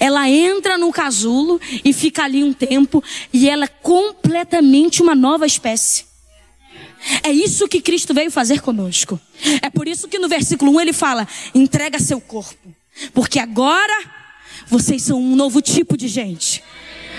[0.00, 5.46] Ela entra no casulo e fica ali um tempo e ela é completamente uma nova
[5.46, 6.06] espécie.
[7.22, 9.20] É isso que Cristo veio fazer conosco.
[9.60, 12.74] É por isso que no versículo 1 ele fala: entrega seu corpo.
[13.12, 14.04] Porque agora
[14.66, 16.62] vocês são um novo tipo de gente.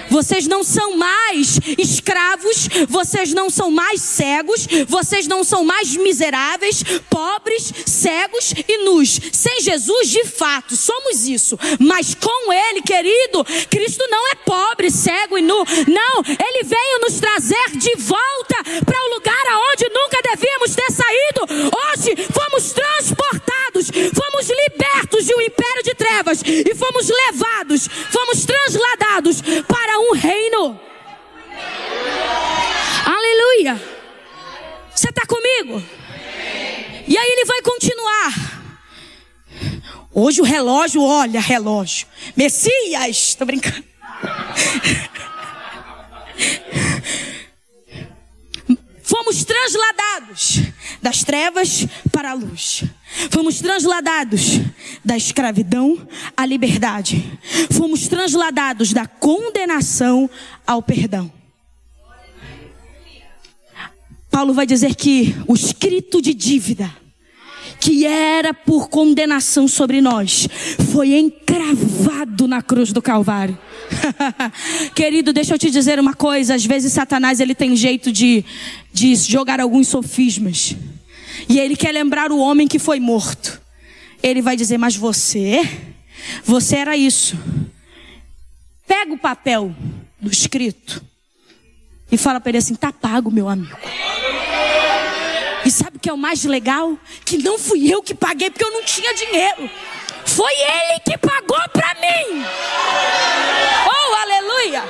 [0.09, 6.83] Vocês não são mais escravos, vocês não são mais cegos, vocês não são mais miseráveis,
[7.09, 9.19] pobres, cegos e nus.
[9.31, 11.57] Sem Jesus, de fato, somos isso.
[11.79, 15.63] Mas com Ele, querido, Cristo não é pobre, cego e nu.
[15.87, 21.71] Não, Ele veio nos trazer de volta para o lugar aonde nunca devíamos ter saído.
[21.75, 29.41] Hoje fomos transportados, fomos libertos de um império de trevas e fomos levados, fomos transladados
[29.67, 29.74] para
[30.09, 30.79] um reino.
[33.05, 33.81] Aleluia.
[34.93, 35.83] Você está comigo?
[37.07, 38.55] E aí ele vai continuar.
[40.13, 42.07] Hoje o relógio, olha, relógio.
[42.35, 43.83] Messias, estou brincando.
[49.03, 50.61] Fomos transladados
[51.01, 52.83] das trevas para a luz.
[53.31, 54.59] Fomos transladados
[55.03, 55.97] da escravidão
[56.35, 57.23] à liberdade.
[57.71, 60.29] Fomos transladados da condenação
[60.65, 61.31] ao perdão.
[64.35, 66.91] Paulo vai dizer que o escrito de dívida,
[67.79, 70.47] que era por condenação sobre nós,
[70.91, 73.57] foi encravado na cruz do Calvário.
[74.93, 76.55] Querido, deixa eu te dizer uma coisa.
[76.55, 78.43] Às vezes Satanás ele tem jeito de,
[78.91, 80.75] de jogar alguns sofismas.
[81.47, 83.61] E ele quer lembrar o homem que foi morto.
[84.21, 85.61] Ele vai dizer, mas você,
[86.43, 87.37] você era isso.
[88.87, 89.75] Pega o papel
[90.19, 91.03] do escrito
[92.11, 93.77] e fala para ele assim: tá pago, meu amigo.
[95.65, 96.97] E sabe o que é o mais legal?
[97.25, 99.69] Que não fui eu que paguei porque eu não tinha dinheiro.
[100.25, 102.43] Foi ele que pagou para mim.
[103.87, 104.83] Oh, aleluia!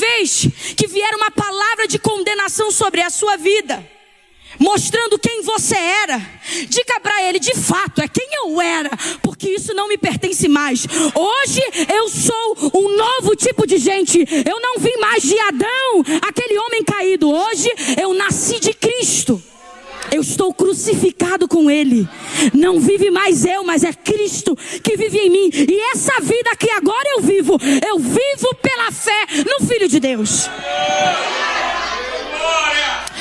[0.00, 3.86] Vez que vier uma palavra de condenação sobre a sua vida,
[4.58, 6.18] mostrando quem você era.
[6.68, 8.88] Diga para ele, de fato, é quem eu era,
[9.22, 10.86] porque isso não me pertence mais.
[11.14, 11.62] Hoje
[11.94, 14.18] eu sou um novo tipo de gente.
[14.46, 17.30] Eu não vim mais de Adão, aquele homem caído.
[17.30, 17.68] Hoje
[18.00, 19.42] eu nasci de Cristo.
[20.12, 22.08] Eu estou crucificado com Ele.
[22.52, 25.50] Não vive mais eu, mas é Cristo que vive em mim.
[25.52, 27.56] E essa vida que agora eu vivo,
[27.86, 30.48] eu vivo pela fé no Filho de Deus.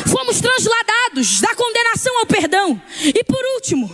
[0.07, 2.81] Fomos transladados da condenação ao perdão.
[3.03, 3.89] E por último,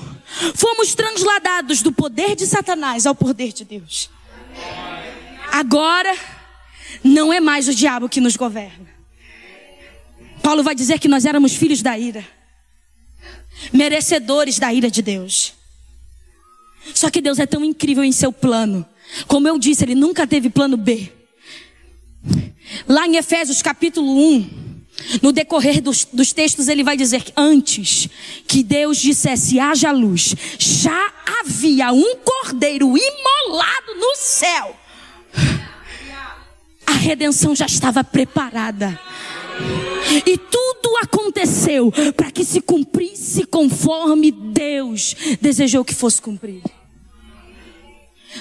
[0.55, 4.09] fomos transladados do poder de Satanás ao poder de Deus.
[5.51, 6.15] Agora,
[7.03, 8.87] não é mais o diabo que nos governa.
[10.41, 12.25] Paulo vai dizer que nós éramos filhos da ira,
[13.71, 15.53] merecedores da ira de Deus.
[16.93, 18.85] Só que Deus é tão incrível em seu plano.
[19.27, 21.11] Como eu disse, ele nunca teve plano B.
[22.87, 24.65] Lá em Efésios capítulo 1,
[25.21, 28.09] no decorrer dos, dos, textos, ele vai dizer que antes
[28.47, 34.75] que Deus dissesse haja luz, já havia um cordeiro imolado no céu.
[36.87, 38.99] A redenção já estava preparada.
[40.25, 46.69] E tudo aconteceu para que se cumprisse conforme Deus desejou que fosse cumprido.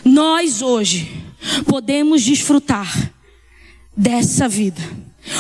[0.05, 1.11] Nós hoje
[1.67, 3.13] podemos desfrutar
[3.97, 4.83] dessa vida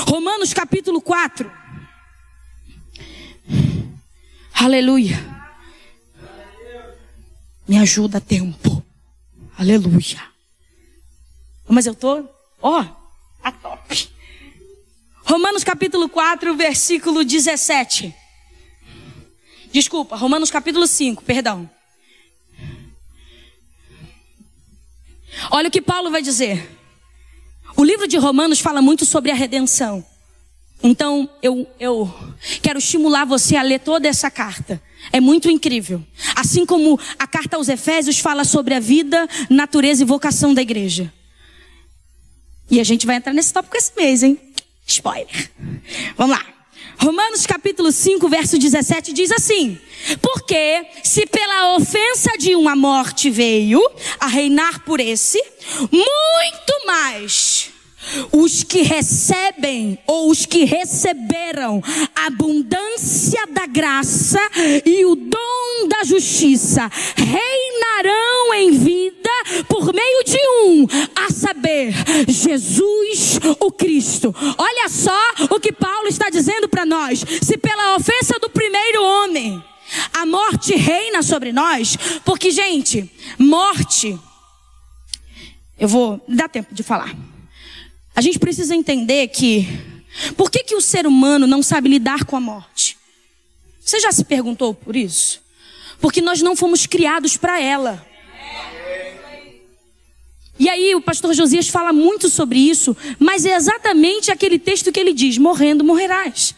[0.06, 1.50] Romanos capítulo 4.
[4.54, 5.18] Aleluia.
[7.68, 8.82] Me ajuda tempo.
[9.56, 10.22] Aleluia.
[11.68, 12.24] Mas eu tô,
[12.62, 12.84] ó,
[13.42, 14.13] a top.
[15.24, 18.14] Romanos capítulo 4, versículo 17.
[19.72, 21.68] Desculpa, Romanos capítulo 5, perdão.
[25.50, 26.70] Olha o que Paulo vai dizer.
[27.74, 30.04] O livro de Romanos fala muito sobre a redenção.
[30.82, 32.14] Então, eu, eu
[32.62, 34.80] quero estimular você a ler toda essa carta.
[35.10, 36.04] É muito incrível.
[36.36, 41.10] Assim como a carta aos Efésios fala sobre a vida, natureza e vocação da igreja.
[42.70, 44.38] E a gente vai entrar nesse tópico esse mês, hein?
[44.86, 45.50] Spoiler.
[46.16, 46.44] Vamos lá.
[46.98, 49.78] Romanos capítulo 5, verso 17 diz assim:
[50.22, 53.82] Porque se pela ofensa de uma morte veio
[54.20, 55.42] a reinar por esse,
[55.90, 57.73] muito mais
[58.32, 61.82] os que recebem ou os que receberam
[62.14, 64.40] a abundância da graça
[64.84, 69.30] e o dom da justiça reinarão em vida
[69.68, 71.94] por meio de um, a saber,
[72.28, 74.34] Jesus o Cristo.
[74.58, 75.18] Olha só
[75.50, 79.62] o que Paulo está dizendo para nós: se pela ofensa do primeiro homem
[80.12, 84.18] a morte reina sobre nós, porque, gente, morte.
[85.78, 87.14] Eu vou dar tempo de falar.
[88.14, 89.66] A gente precisa entender que
[90.36, 92.96] por que, que o ser humano não sabe lidar com a morte?
[93.80, 95.42] Você já se perguntou por isso?
[96.00, 98.06] Porque nós não fomos criados para ela.
[100.58, 105.00] E aí o pastor Josias fala muito sobre isso, mas é exatamente aquele texto que
[105.00, 106.54] ele diz: morrendo morrerás.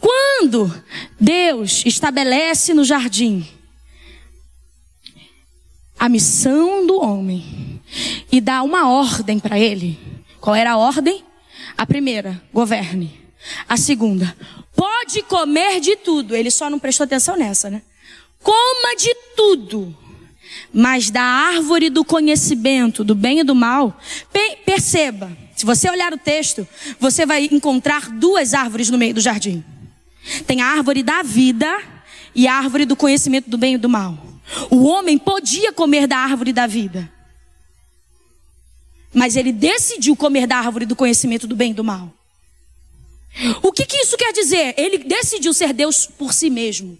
[0.00, 0.72] Quando
[1.20, 3.46] Deus estabelece no jardim
[5.98, 7.77] a missão do homem
[8.30, 9.98] e dá uma ordem para ele,
[10.40, 11.24] qual era a ordem?
[11.76, 13.20] A primeira, governe.
[13.68, 14.36] A segunda,
[14.74, 16.34] pode comer de tudo.
[16.34, 17.82] Ele só não prestou atenção nessa, né?
[18.42, 19.96] Coma de tudo.
[20.72, 23.98] Mas da árvore do conhecimento, do bem e do mal,
[24.64, 26.66] perceba, se você olhar o texto,
[27.00, 29.64] você vai encontrar duas árvores no meio do jardim.
[30.46, 31.80] Tem a árvore da vida
[32.34, 34.18] e a árvore do conhecimento do bem e do mal.
[34.70, 37.10] O homem podia comer da árvore da vida.
[39.12, 42.12] Mas ele decidiu comer da árvore do conhecimento do bem e do mal.
[43.62, 44.74] O que, que isso quer dizer?
[44.76, 46.98] Ele decidiu ser Deus por si mesmo.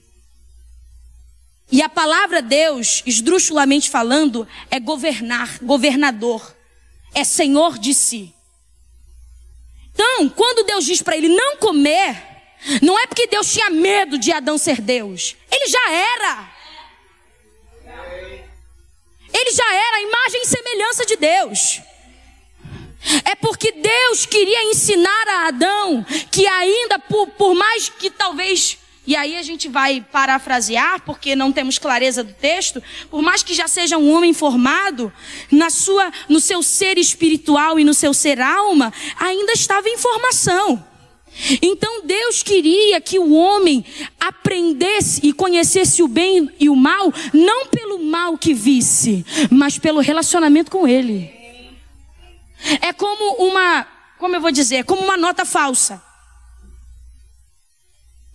[1.71, 6.57] E a palavra Deus, esdrúxulamente falando, é governar, governador,
[7.15, 8.35] é senhor de si.
[9.93, 12.17] Então, quando Deus diz para ele não comer,
[12.81, 15.37] não é porque Deus tinha medo de Adão ser Deus.
[15.51, 16.53] Ele já era.
[19.33, 21.81] Ele já era a imagem e semelhança de Deus.
[23.25, 28.79] É porque Deus queria ensinar a Adão que ainda por, por mais que talvez
[29.09, 33.55] e aí a gente vai parafrasear, porque não temos clareza do texto, por mais que
[33.55, 35.11] já seja um homem formado,
[35.51, 40.85] na sua, no seu ser espiritual e no seu ser alma, ainda estava em formação.
[41.63, 43.83] Então Deus queria que o homem
[44.21, 50.01] aprendesse e conhecesse o bem e o mal, não pelo mal que visse, mas pelo
[50.01, 51.38] relacionamento com Ele.
[52.83, 53.87] É como uma,
[54.19, 56.03] como eu vou dizer, como uma nota falsa.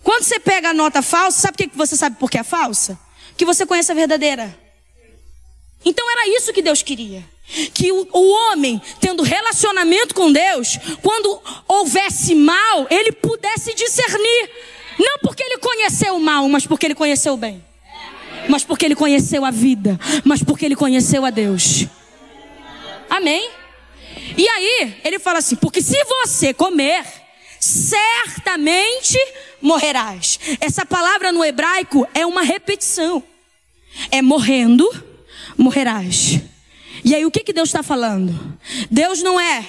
[0.02, 2.98] Quando você pega a nota falsa, sabe o que você sabe por que é falsa?
[3.36, 4.58] Que você conhece a verdadeira.
[5.84, 7.24] Então era isso que Deus queria.
[7.74, 14.50] Que o, o, homem, tendo relacionamento com Deus, quando houvesse mal, ele pudesse discernir.
[14.98, 17.64] Não porque ele conheceu o mal, mas porque ele conheceu o bem.
[18.48, 19.98] Mas porque ele conheceu a vida.
[20.24, 21.86] Mas porque ele conheceu a Deus.
[23.10, 23.50] Amém?
[24.36, 27.04] E aí, ele fala assim: porque se você comer,
[27.60, 29.18] certamente
[29.60, 30.38] morrerás.
[30.60, 33.22] Essa palavra no hebraico é uma repetição.
[34.10, 34.88] É morrendo,
[35.56, 36.40] morrerás.
[37.04, 38.58] E aí o que, que Deus está falando?
[38.90, 39.64] Deus não é.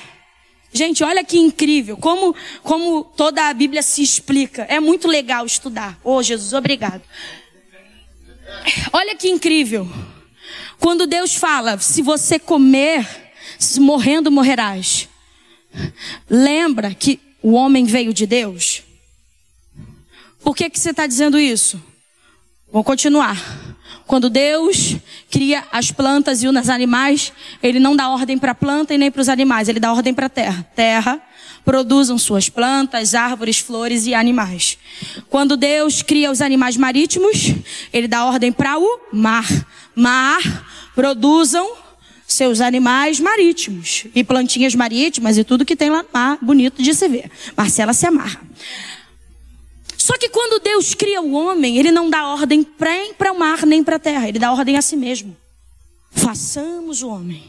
[0.74, 1.96] Gente, olha que incrível.
[1.96, 4.64] Como, como toda a Bíblia se explica.
[4.64, 5.98] É muito legal estudar.
[6.04, 7.02] Oh, Jesus, obrigado.
[8.92, 9.88] Olha que incrível.
[10.78, 13.25] Quando Deus fala, se você comer,
[13.78, 15.08] morrendo morrerás.
[16.30, 18.84] Lembra que o homem veio de Deus?
[20.44, 21.82] Por que, que você está dizendo isso?
[22.72, 23.38] Vamos continuar.
[24.06, 24.98] Quando Deus
[25.32, 29.10] cria as plantas e os animais, Ele não dá ordem para a planta e nem
[29.10, 30.64] para os animais, Ele dá ordem para a terra.
[30.76, 31.22] Terra,
[31.64, 34.78] produzam suas plantas, árvores, flores e animais.
[35.30, 37.56] Quando Deus cria os animais marítimos,
[37.92, 39.48] Ele dá ordem para o mar.
[39.96, 40.42] Mar,
[40.94, 41.85] produzam
[42.36, 46.94] seus animais marítimos e plantinhas marítimas e tudo que tem lá no mar, bonito de
[46.94, 47.32] se ver.
[47.56, 48.42] Marcela se amarra.
[49.98, 53.84] Só que quando Deus cria o homem, ele não dá ordem para o mar, nem
[53.84, 54.28] para a terra.
[54.28, 55.36] Ele dá ordem a si mesmo.
[56.12, 57.44] Façamos o homem.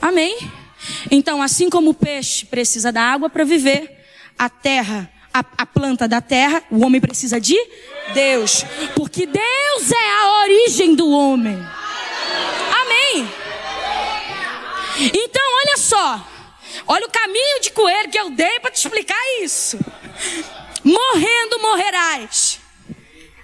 [0.00, 0.38] Amém?
[1.10, 4.04] Então, assim como o peixe precisa da água para viver,
[4.38, 7.56] a terra, a, a, planta da terra, o homem precisa de
[8.14, 8.64] Deus.
[8.94, 11.58] Porque Deus é a origem do homem.
[12.82, 13.28] Amém?
[14.98, 16.28] Então, olha só.
[16.86, 19.78] Olha o caminho de coelho que eu dei para te explicar isso.
[20.84, 22.60] Morrendo morrerás.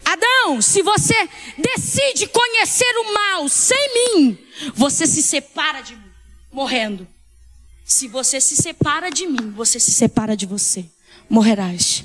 [0.05, 1.28] Adão, se você
[1.59, 4.39] decide conhecer o mal sem mim,
[4.74, 6.11] você se separa de mim,
[6.51, 7.07] morrendo.
[7.84, 10.86] Se você se separa de mim, você se separa de você,
[11.29, 12.05] morrerás.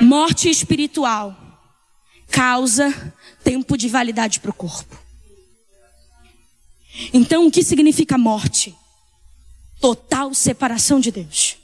[0.00, 1.36] Morte espiritual
[2.28, 4.98] causa tempo de validade para o corpo.
[7.12, 8.74] Então, o que significa morte?
[9.84, 11.58] total separação de Deus.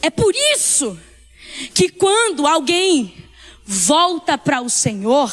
[0.00, 0.96] É por isso
[1.74, 3.12] que quando alguém
[3.64, 5.28] volta para o Senhor,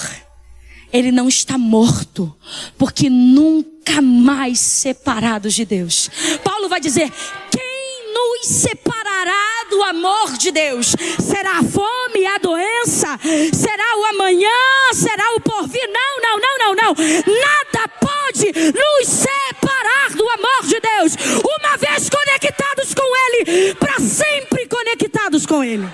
[0.91, 2.35] ele não está morto,
[2.79, 6.09] porque nunca mais separados de Deus.
[6.43, 7.11] Paulo vai dizer:
[7.51, 10.95] quem nos separará do amor de Deus?
[11.19, 13.19] Será a fome, a doença?
[13.53, 14.49] Será o amanhã?
[14.93, 15.87] Será o porvir?
[15.87, 16.95] Não, não, não, não, não.
[16.95, 21.15] Nada pode nos separar do amor de Deus.
[21.59, 25.87] Uma vez conectados com Ele, para sempre conectados com Ele.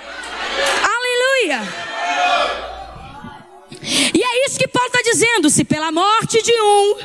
[0.83, 1.61] Aleluia.
[4.13, 6.97] E é isso que Paulo está dizendo: se pela morte de um,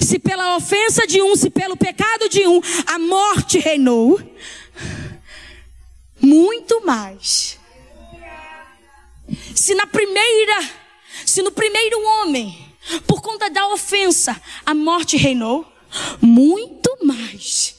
[0.00, 4.20] se pela ofensa de um, se pelo pecado de um, a morte reinou,
[6.30, 7.58] muito mais.
[9.54, 10.70] Se na primeira,
[11.26, 12.72] se no primeiro homem,
[13.06, 15.66] por conta da ofensa, a morte reinou,
[16.20, 17.74] muito mais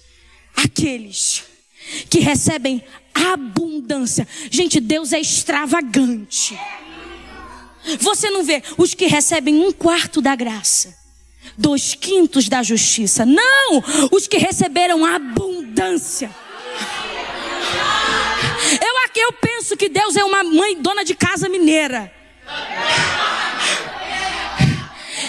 [0.56, 1.44] aqueles
[2.10, 2.84] que recebem
[3.14, 4.28] abundância.
[4.50, 6.60] Gente, Deus é extravagante.
[8.00, 10.94] Você não vê os que recebem um quarto da graça,
[11.58, 13.26] dois quintos da justiça.
[13.26, 13.82] Não,
[14.12, 16.30] os que receberam abundância
[19.22, 22.12] eu penso que Deus é uma mãe dona de casa mineira.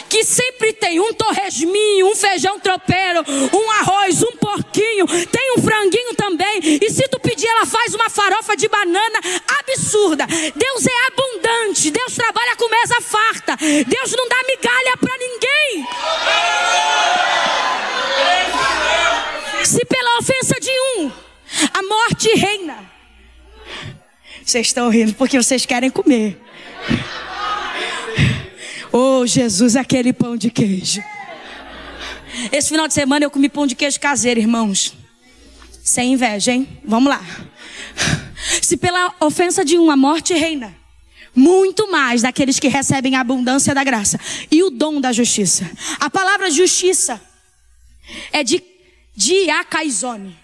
[0.08, 6.14] Que sempre tem um torresminho, um feijão tropeiro, um arroz, um porquinho, tem um franguinho
[6.14, 6.60] também.
[6.82, 9.20] E se tu pedir, ela faz uma farofa de banana
[9.60, 10.26] absurda.
[10.26, 15.86] Deus é abundante, Deus trabalha com mesa farta, Deus não dá migalha para ninguém.
[19.64, 21.10] Se pela ofensa de um,
[21.72, 22.91] a morte reina
[24.44, 26.40] vocês estão rindo porque vocês querem comer.
[28.92, 31.02] Oh, Jesus, aquele pão de queijo.
[32.50, 34.94] Esse final de semana eu comi pão de queijo caseiro, irmãos.
[35.82, 36.68] Sem inveja, hein?
[36.84, 37.24] Vamos lá.
[38.60, 40.74] Se pela ofensa de um a morte reina,
[41.34, 44.20] muito mais daqueles que recebem a abundância da graça
[44.50, 45.70] e o dom da justiça.
[45.98, 47.20] A palavra justiça
[48.32, 48.62] é de
[49.16, 50.36] diacaizone.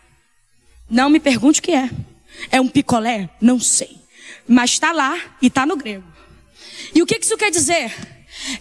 [0.88, 1.90] Não me pergunte o que é.
[2.51, 3.28] É um picolé?
[3.41, 3.99] Não sei.
[4.47, 6.05] Mas está lá e está no grego.
[6.95, 7.95] E o que isso quer dizer?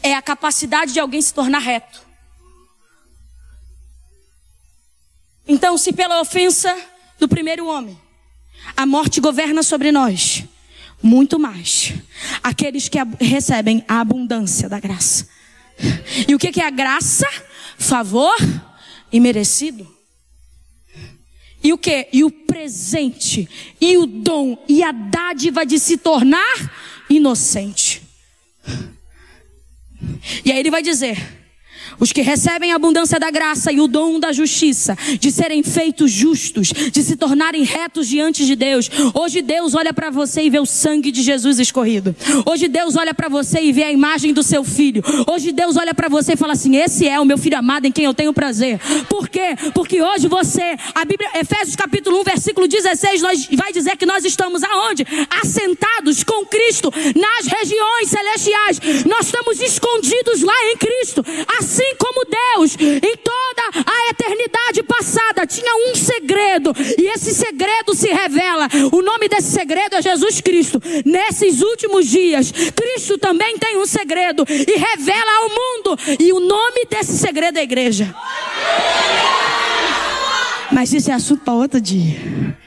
[0.02, 2.02] É a capacidade de alguém se tornar reto.
[5.48, 6.76] Então, se pela ofensa
[7.20, 7.98] do primeiro homem,
[8.76, 10.44] a morte governa sobre nós,
[11.02, 11.94] muito mais
[12.44, 15.28] aqueles que recebem a abundância da graça.
[16.28, 17.28] E o que é a graça?
[17.78, 18.36] Favor
[19.12, 19.97] imerecido.
[21.64, 22.08] E o que?
[22.14, 23.48] E o presente,
[23.80, 26.72] e o dom, e a dádiva de se tornar
[27.10, 28.02] inocente.
[30.46, 31.18] E aí ele vai dizer:
[32.00, 36.12] os que recebem a abundância da graça e o dom da justiça, de serem feitos
[36.12, 38.90] justos, de se tornarem retos diante de Deus.
[39.14, 42.16] Hoje Deus olha para você e vê o sangue de Jesus escorrido.
[42.46, 45.04] Hoje Deus olha para você e vê a imagem do seu filho.
[45.28, 47.92] Hoje Deus olha para você e fala assim: Esse é o meu filho amado em
[47.92, 48.80] quem eu tenho prazer.
[49.10, 49.56] Por quê?
[49.74, 54.26] Porque hoje você, a Bíblia, Efésios capítulo 1, versículo 16, nós, vai dizer que nós
[54.26, 55.06] estamos aonde?
[55.42, 58.80] Assentados com Cristo nas regiões celestiais.
[59.06, 61.26] Nós estamos escondidos lá em Cristo.
[61.60, 67.94] Assim Assim como Deus, em toda a eternidade passada, tinha um segredo, e esse segredo
[67.94, 68.68] se revela.
[68.92, 70.82] O nome desse segredo é Jesus Cristo.
[71.06, 76.86] Nesses últimos dias, Cristo também tem um segredo e revela ao mundo, e o nome
[76.90, 78.16] desse segredo é a igreja.
[80.72, 82.58] Mas isso é assunto para outro dia.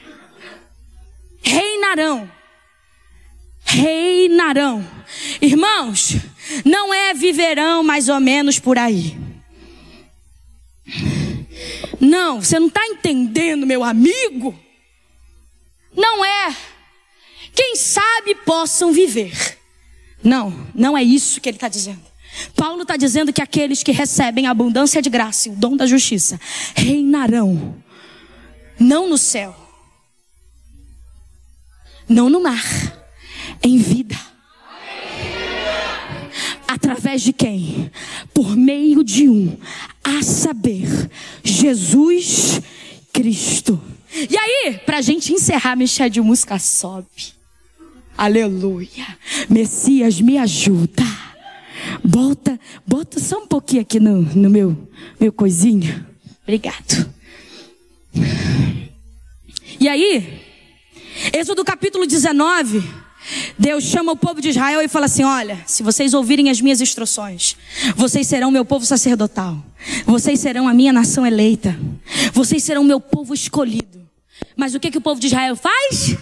[1.41, 2.40] Reinarão.
[3.73, 4.85] Reinarão.
[5.41, 6.17] Irmãos,
[6.65, 9.17] não é viverão mais ou menos por aí.
[11.99, 14.57] Não, você não está entendendo, meu amigo.
[15.95, 16.55] Não é.
[17.53, 19.57] Quem sabe possam viver.
[20.23, 22.01] Não, não é isso que ele está dizendo.
[22.55, 25.85] Paulo está dizendo que aqueles que recebem a abundância de graça e o dom da
[25.85, 26.39] justiça
[26.75, 27.83] reinarão,
[28.79, 29.55] não no céu,
[32.07, 32.63] não no mar,
[33.63, 34.31] em vida
[36.71, 37.91] Através de quem?
[38.33, 39.57] Por meio de um,
[40.01, 40.87] a saber,
[41.43, 42.61] Jesus
[43.11, 43.81] Cristo.
[44.13, 47.33] E aí, para a gente encerrar, mexer de música sobe.
[48.17, 49.17] Aleluia.
[49.49, 51.03] Messias, me ajuda.
[52.01, 52.57] Bota,
[52.87, 54.89] bota só um pouquinho aqui no, no meu,
[55.19, 56.05] meu coisinho.
[56.43, 57.13] Obrigado.
[59.77, 60.41] E aí,
[61.33, 62.81] Êxodo capítulo 19,
[63.57, 66.81] Deus chama o povo de Israel e fala assim: Olha, se vocês ouvirem as minhas
[66.81, 67.55] instruções,
[67.95, 69.63] vocês serão meu povo sacerdotal,
[70.05, 71.77] vocês serão a minha nação eleita,
[72.33, 74.01] vocês serão meu povo escolhido.
[74.55, 76.17] Mas o que, que o povo de Israel faz?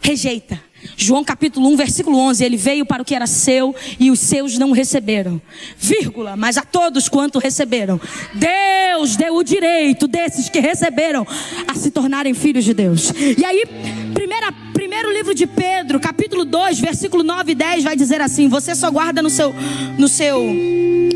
[0.00, 0.60] Rejeita.
[0.96, 4.58] João capítulo 1, versículo 11, ele veio para o que era seu e os seus
[4.58, 5.40] não receberam.
[5.78, 8.00] Vírgula, mas a todos quanto receberam,
[8.34, 11.26] Deus deu o direito desses que receberam
[11.66, 13.12] a se tornarem filhos de Deus.
[13.36, 13.64] E aí,
[14.12, 18.74] primeira, primeiro livro de Pedro, capítulo 2, versículo 9 e 10 vai dizer assim: você
[18.74, 19.54] só guarda no seu
[19.98, 20.42] no seu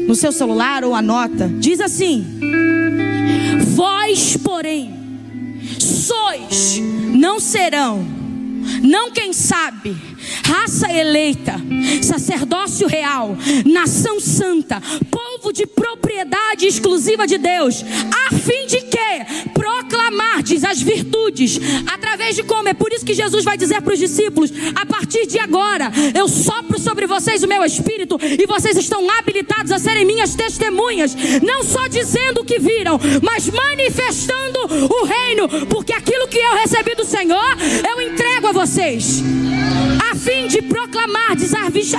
[0.07, 1.49] no seu celular ou anota.
[1.59, 2.25] Diz assim:
[3.75, 4.95] Vós, porém,
[5.79, 6.79] sois,
[7.15, 8.26] não serão
[8.83, 9.97] não quem sabe,
[10.45, 11.55] raça eleita,
[12.03, 17.85] sacerdócio real, nação santa, povo de propriedade exclusiva de Deus,
[18.27, 22.69] a fim de que proclamardes as virtudes, através de como?
[22.69, 26.29] É por isso que Jesus vai dizer para os discípulos: a partir de agora, eu
[26.29, 31.63] sopro sobre vocês o meu espírito, e vocês estão habilitados a serem minhas testemunhas, não
[31.63, 34.59] só dizendo o que viram, mas manifestando
[34.91, 37.57] o reino, porque aquilo que eu recebi do Senhor,
[37.89, 39.23] eu entrego a vocês,
[40.11, 41.37] a fim de proclamar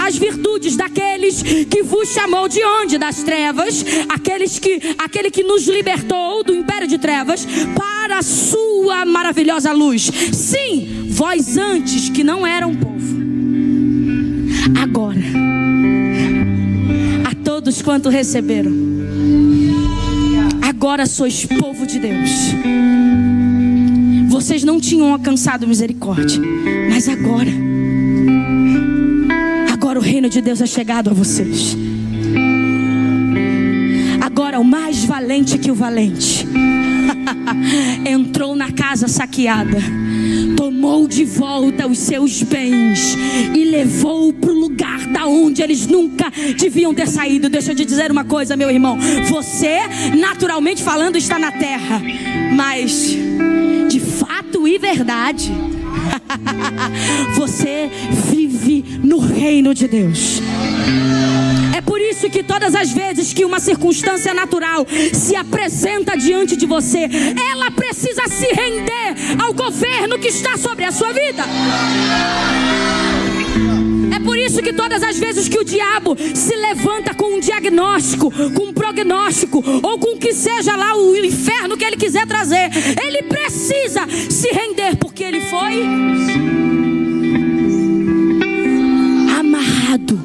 [0.02, 2.98] as virtudes daqueles que vos chamou de onde?
[2.98, 7.46] Das trevas, aqueles que, aquele que nos libertou do império de trevas
[7.76, 10.10] para a sua maravilhosa luz.
[10.34, 13.18] Sim, vós antes que não eram povo,
[14.82, 15.22] agora,
[17.30, 18.72] a todos quanto receberam,
[20.62, 22.30] agora sois povo de Deus.
[24.30, 26.40] Vocês não tinham alcançado misericórdia,
[26.90, 27.67] mas agora,
[30.18, 31.78] reino de Deus é chegado a vocês.
[34.20, 36.44] Agora o mais valente que o valente
[38.04, 39.78] entrou na casa saqueada,
[40.56, 43.16] tomou de volta os seus bens
[43.54, 47.48] e levou para o lugar da onde eles nunca deviam ter saído.
[47.48, 48.98] Deixa eu te dizer uma coisa, meu irmão.
[49.30, 49.82] Você,
[50.18, 52.02] naturalmente falando, está na terra,
[52.56, 53.16] mas
[53.88, 55.52] de fato e verdade,
[57.36, 57.90] você
[58.30, 60.42] vive no reino de Deus.
[61.76, 66.66] É por isso que todas as vezes que uma circunstância natural se apresenta diante de
[66.66, 67.08] você,
[67.52, 71.44] ela precisa se render ao governo que está sobre a sua vida.
[74.58, 78.74] Isso que todas as vezes que o diabo se levanta com um diagnóstico, com um
[78.74, 82.72] prognóstico, ou com o que seja lá o inferno que ele quiser trazer,
[83.06, 85.84] ele precisa se render, porque ele foi
[89.40, 90.20] amarrado.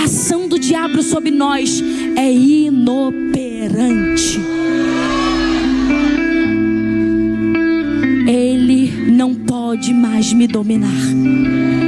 [0.00, 1.80] A ação do diabo sobre nós
[2.16, 3.20] é inoperante.
[8.26, 11.85] Ele não pode mais me dominar.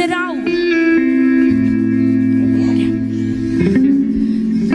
[0.00, 0.48] Algo.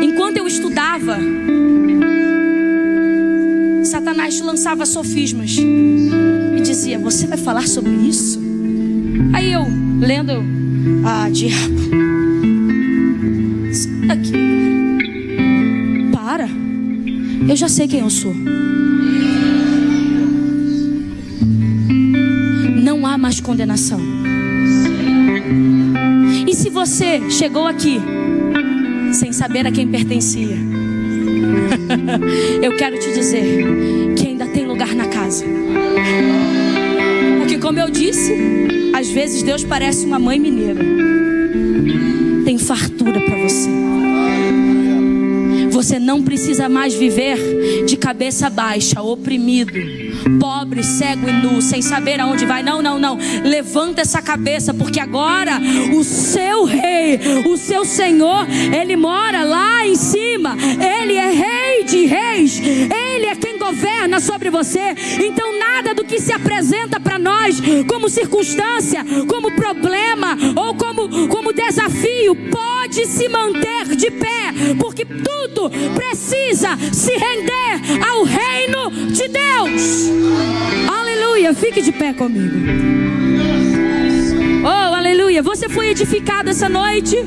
[0.02, 1.18] Enquanto eu estudava,
[3.86, 8.38] Satanás lançava sofismas e dizia: Você vai falar sobre isso?
[9.32, 9.66] Aí eu,
[10.02, 10.44] lendo,
[11.06, 11.80] ah, diabo,
[13.72, 14.34] sai daqui,
[16.12, 16.50] para.
[17.48, 18.36] Eu já sei quem eu sou.
[22.84, 24.13] Não há mais condenação.
[26.48, 28.00] E se você chegou aqui
[29.12, 30.58] sem saber a quem pertencia,
[32.62, 33.46] eu quero te dizer
[34.18, 35.46] que ainda tem lugar na casa.
[37.40, 38.34] Porque, como eu disse,
[38.94, 40.82] às vezes Deus parece uma mãe mineira.
[42.46, 43.70] Tem fartura para você.
[45.70, 49.74] Você não precisa mais viver de cabeça baixa, oprimido,
[50.40, 52.64] pobre, cego e nu, sem saber aonde vai.
[52.64, 53.18] Não, não, não.
[53.44, 55.60] Levanta essa cabeça, porque agora
[55.96, 60.56] o seu rei, o seu Senhor, ele mora lá em cima.
[60.56, 62.60] Ele é rei de reis.
[62.60, 64.96] Ele é quem governa sobre você.
[65.24, 71.54] Então nada do que se apresenta para nós como circunstância, como problema ou como como
[71.54, 80.10] desafio pode se manter de pé, porque tudo precisa se render ao reino de Deus.
[80.90, 82.56] Aleluia, fique de pé comigo.
[84.64, 85.44] Oh, aleluia.
[85.44, 87.18] Você foi edificado essa noite?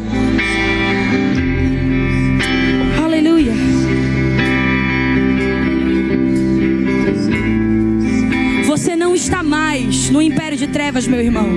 [9.16, 11.48] Está mais no império de trevas, meu irmão.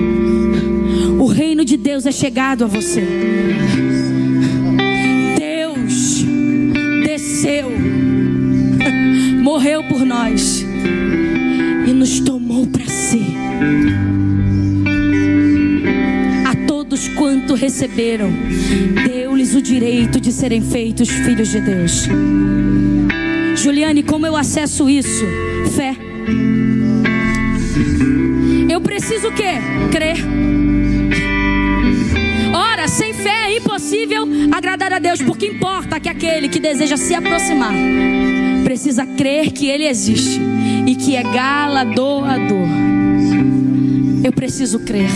[1.18, 3.06] O reino de Deus é chegado a você.
[5.38, 6.24] Deus
[7.04, 7.70] desceu,
[9.42, 10.64] morreu por nós
[11.86, 13.22] e nos tomou para si.
[16.46, 18.30] A todos quanto receberam,
[19.06, 22.08] deu-lhes o direito de serem feitos filhos de Deus.
[23.54, 25.26] Juliane, como eu acesso isso?
[25.76, 25.94] Fé.
[29.10, 29.54] Eu preciso o quê?
[29.90, 30.18] Crer.
[32.54, 37.12] Ora, sem fé é impossível agradar a Deus, porque importa que aquele que deseja se
[37.12, 37.74] aproximar
[38.62, 40.40] precisa crer que Ele existe
[40.86, 42.68] e que é galardoador.
[44.22, 45.10] Eu preciso crer.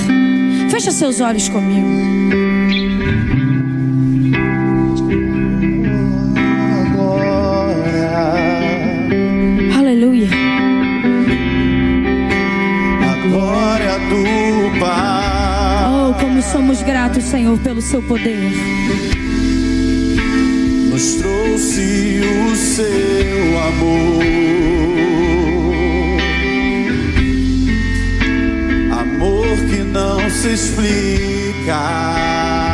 [0.68, 2.43] Fecha seus olhos comigo.
[16.54, 18.38] Somos gratos, Senhor, pelo seu poder.
[20.88, 24.22] nos trouxe o seu amor.
[29.00, 32.73] Amor que não se explica.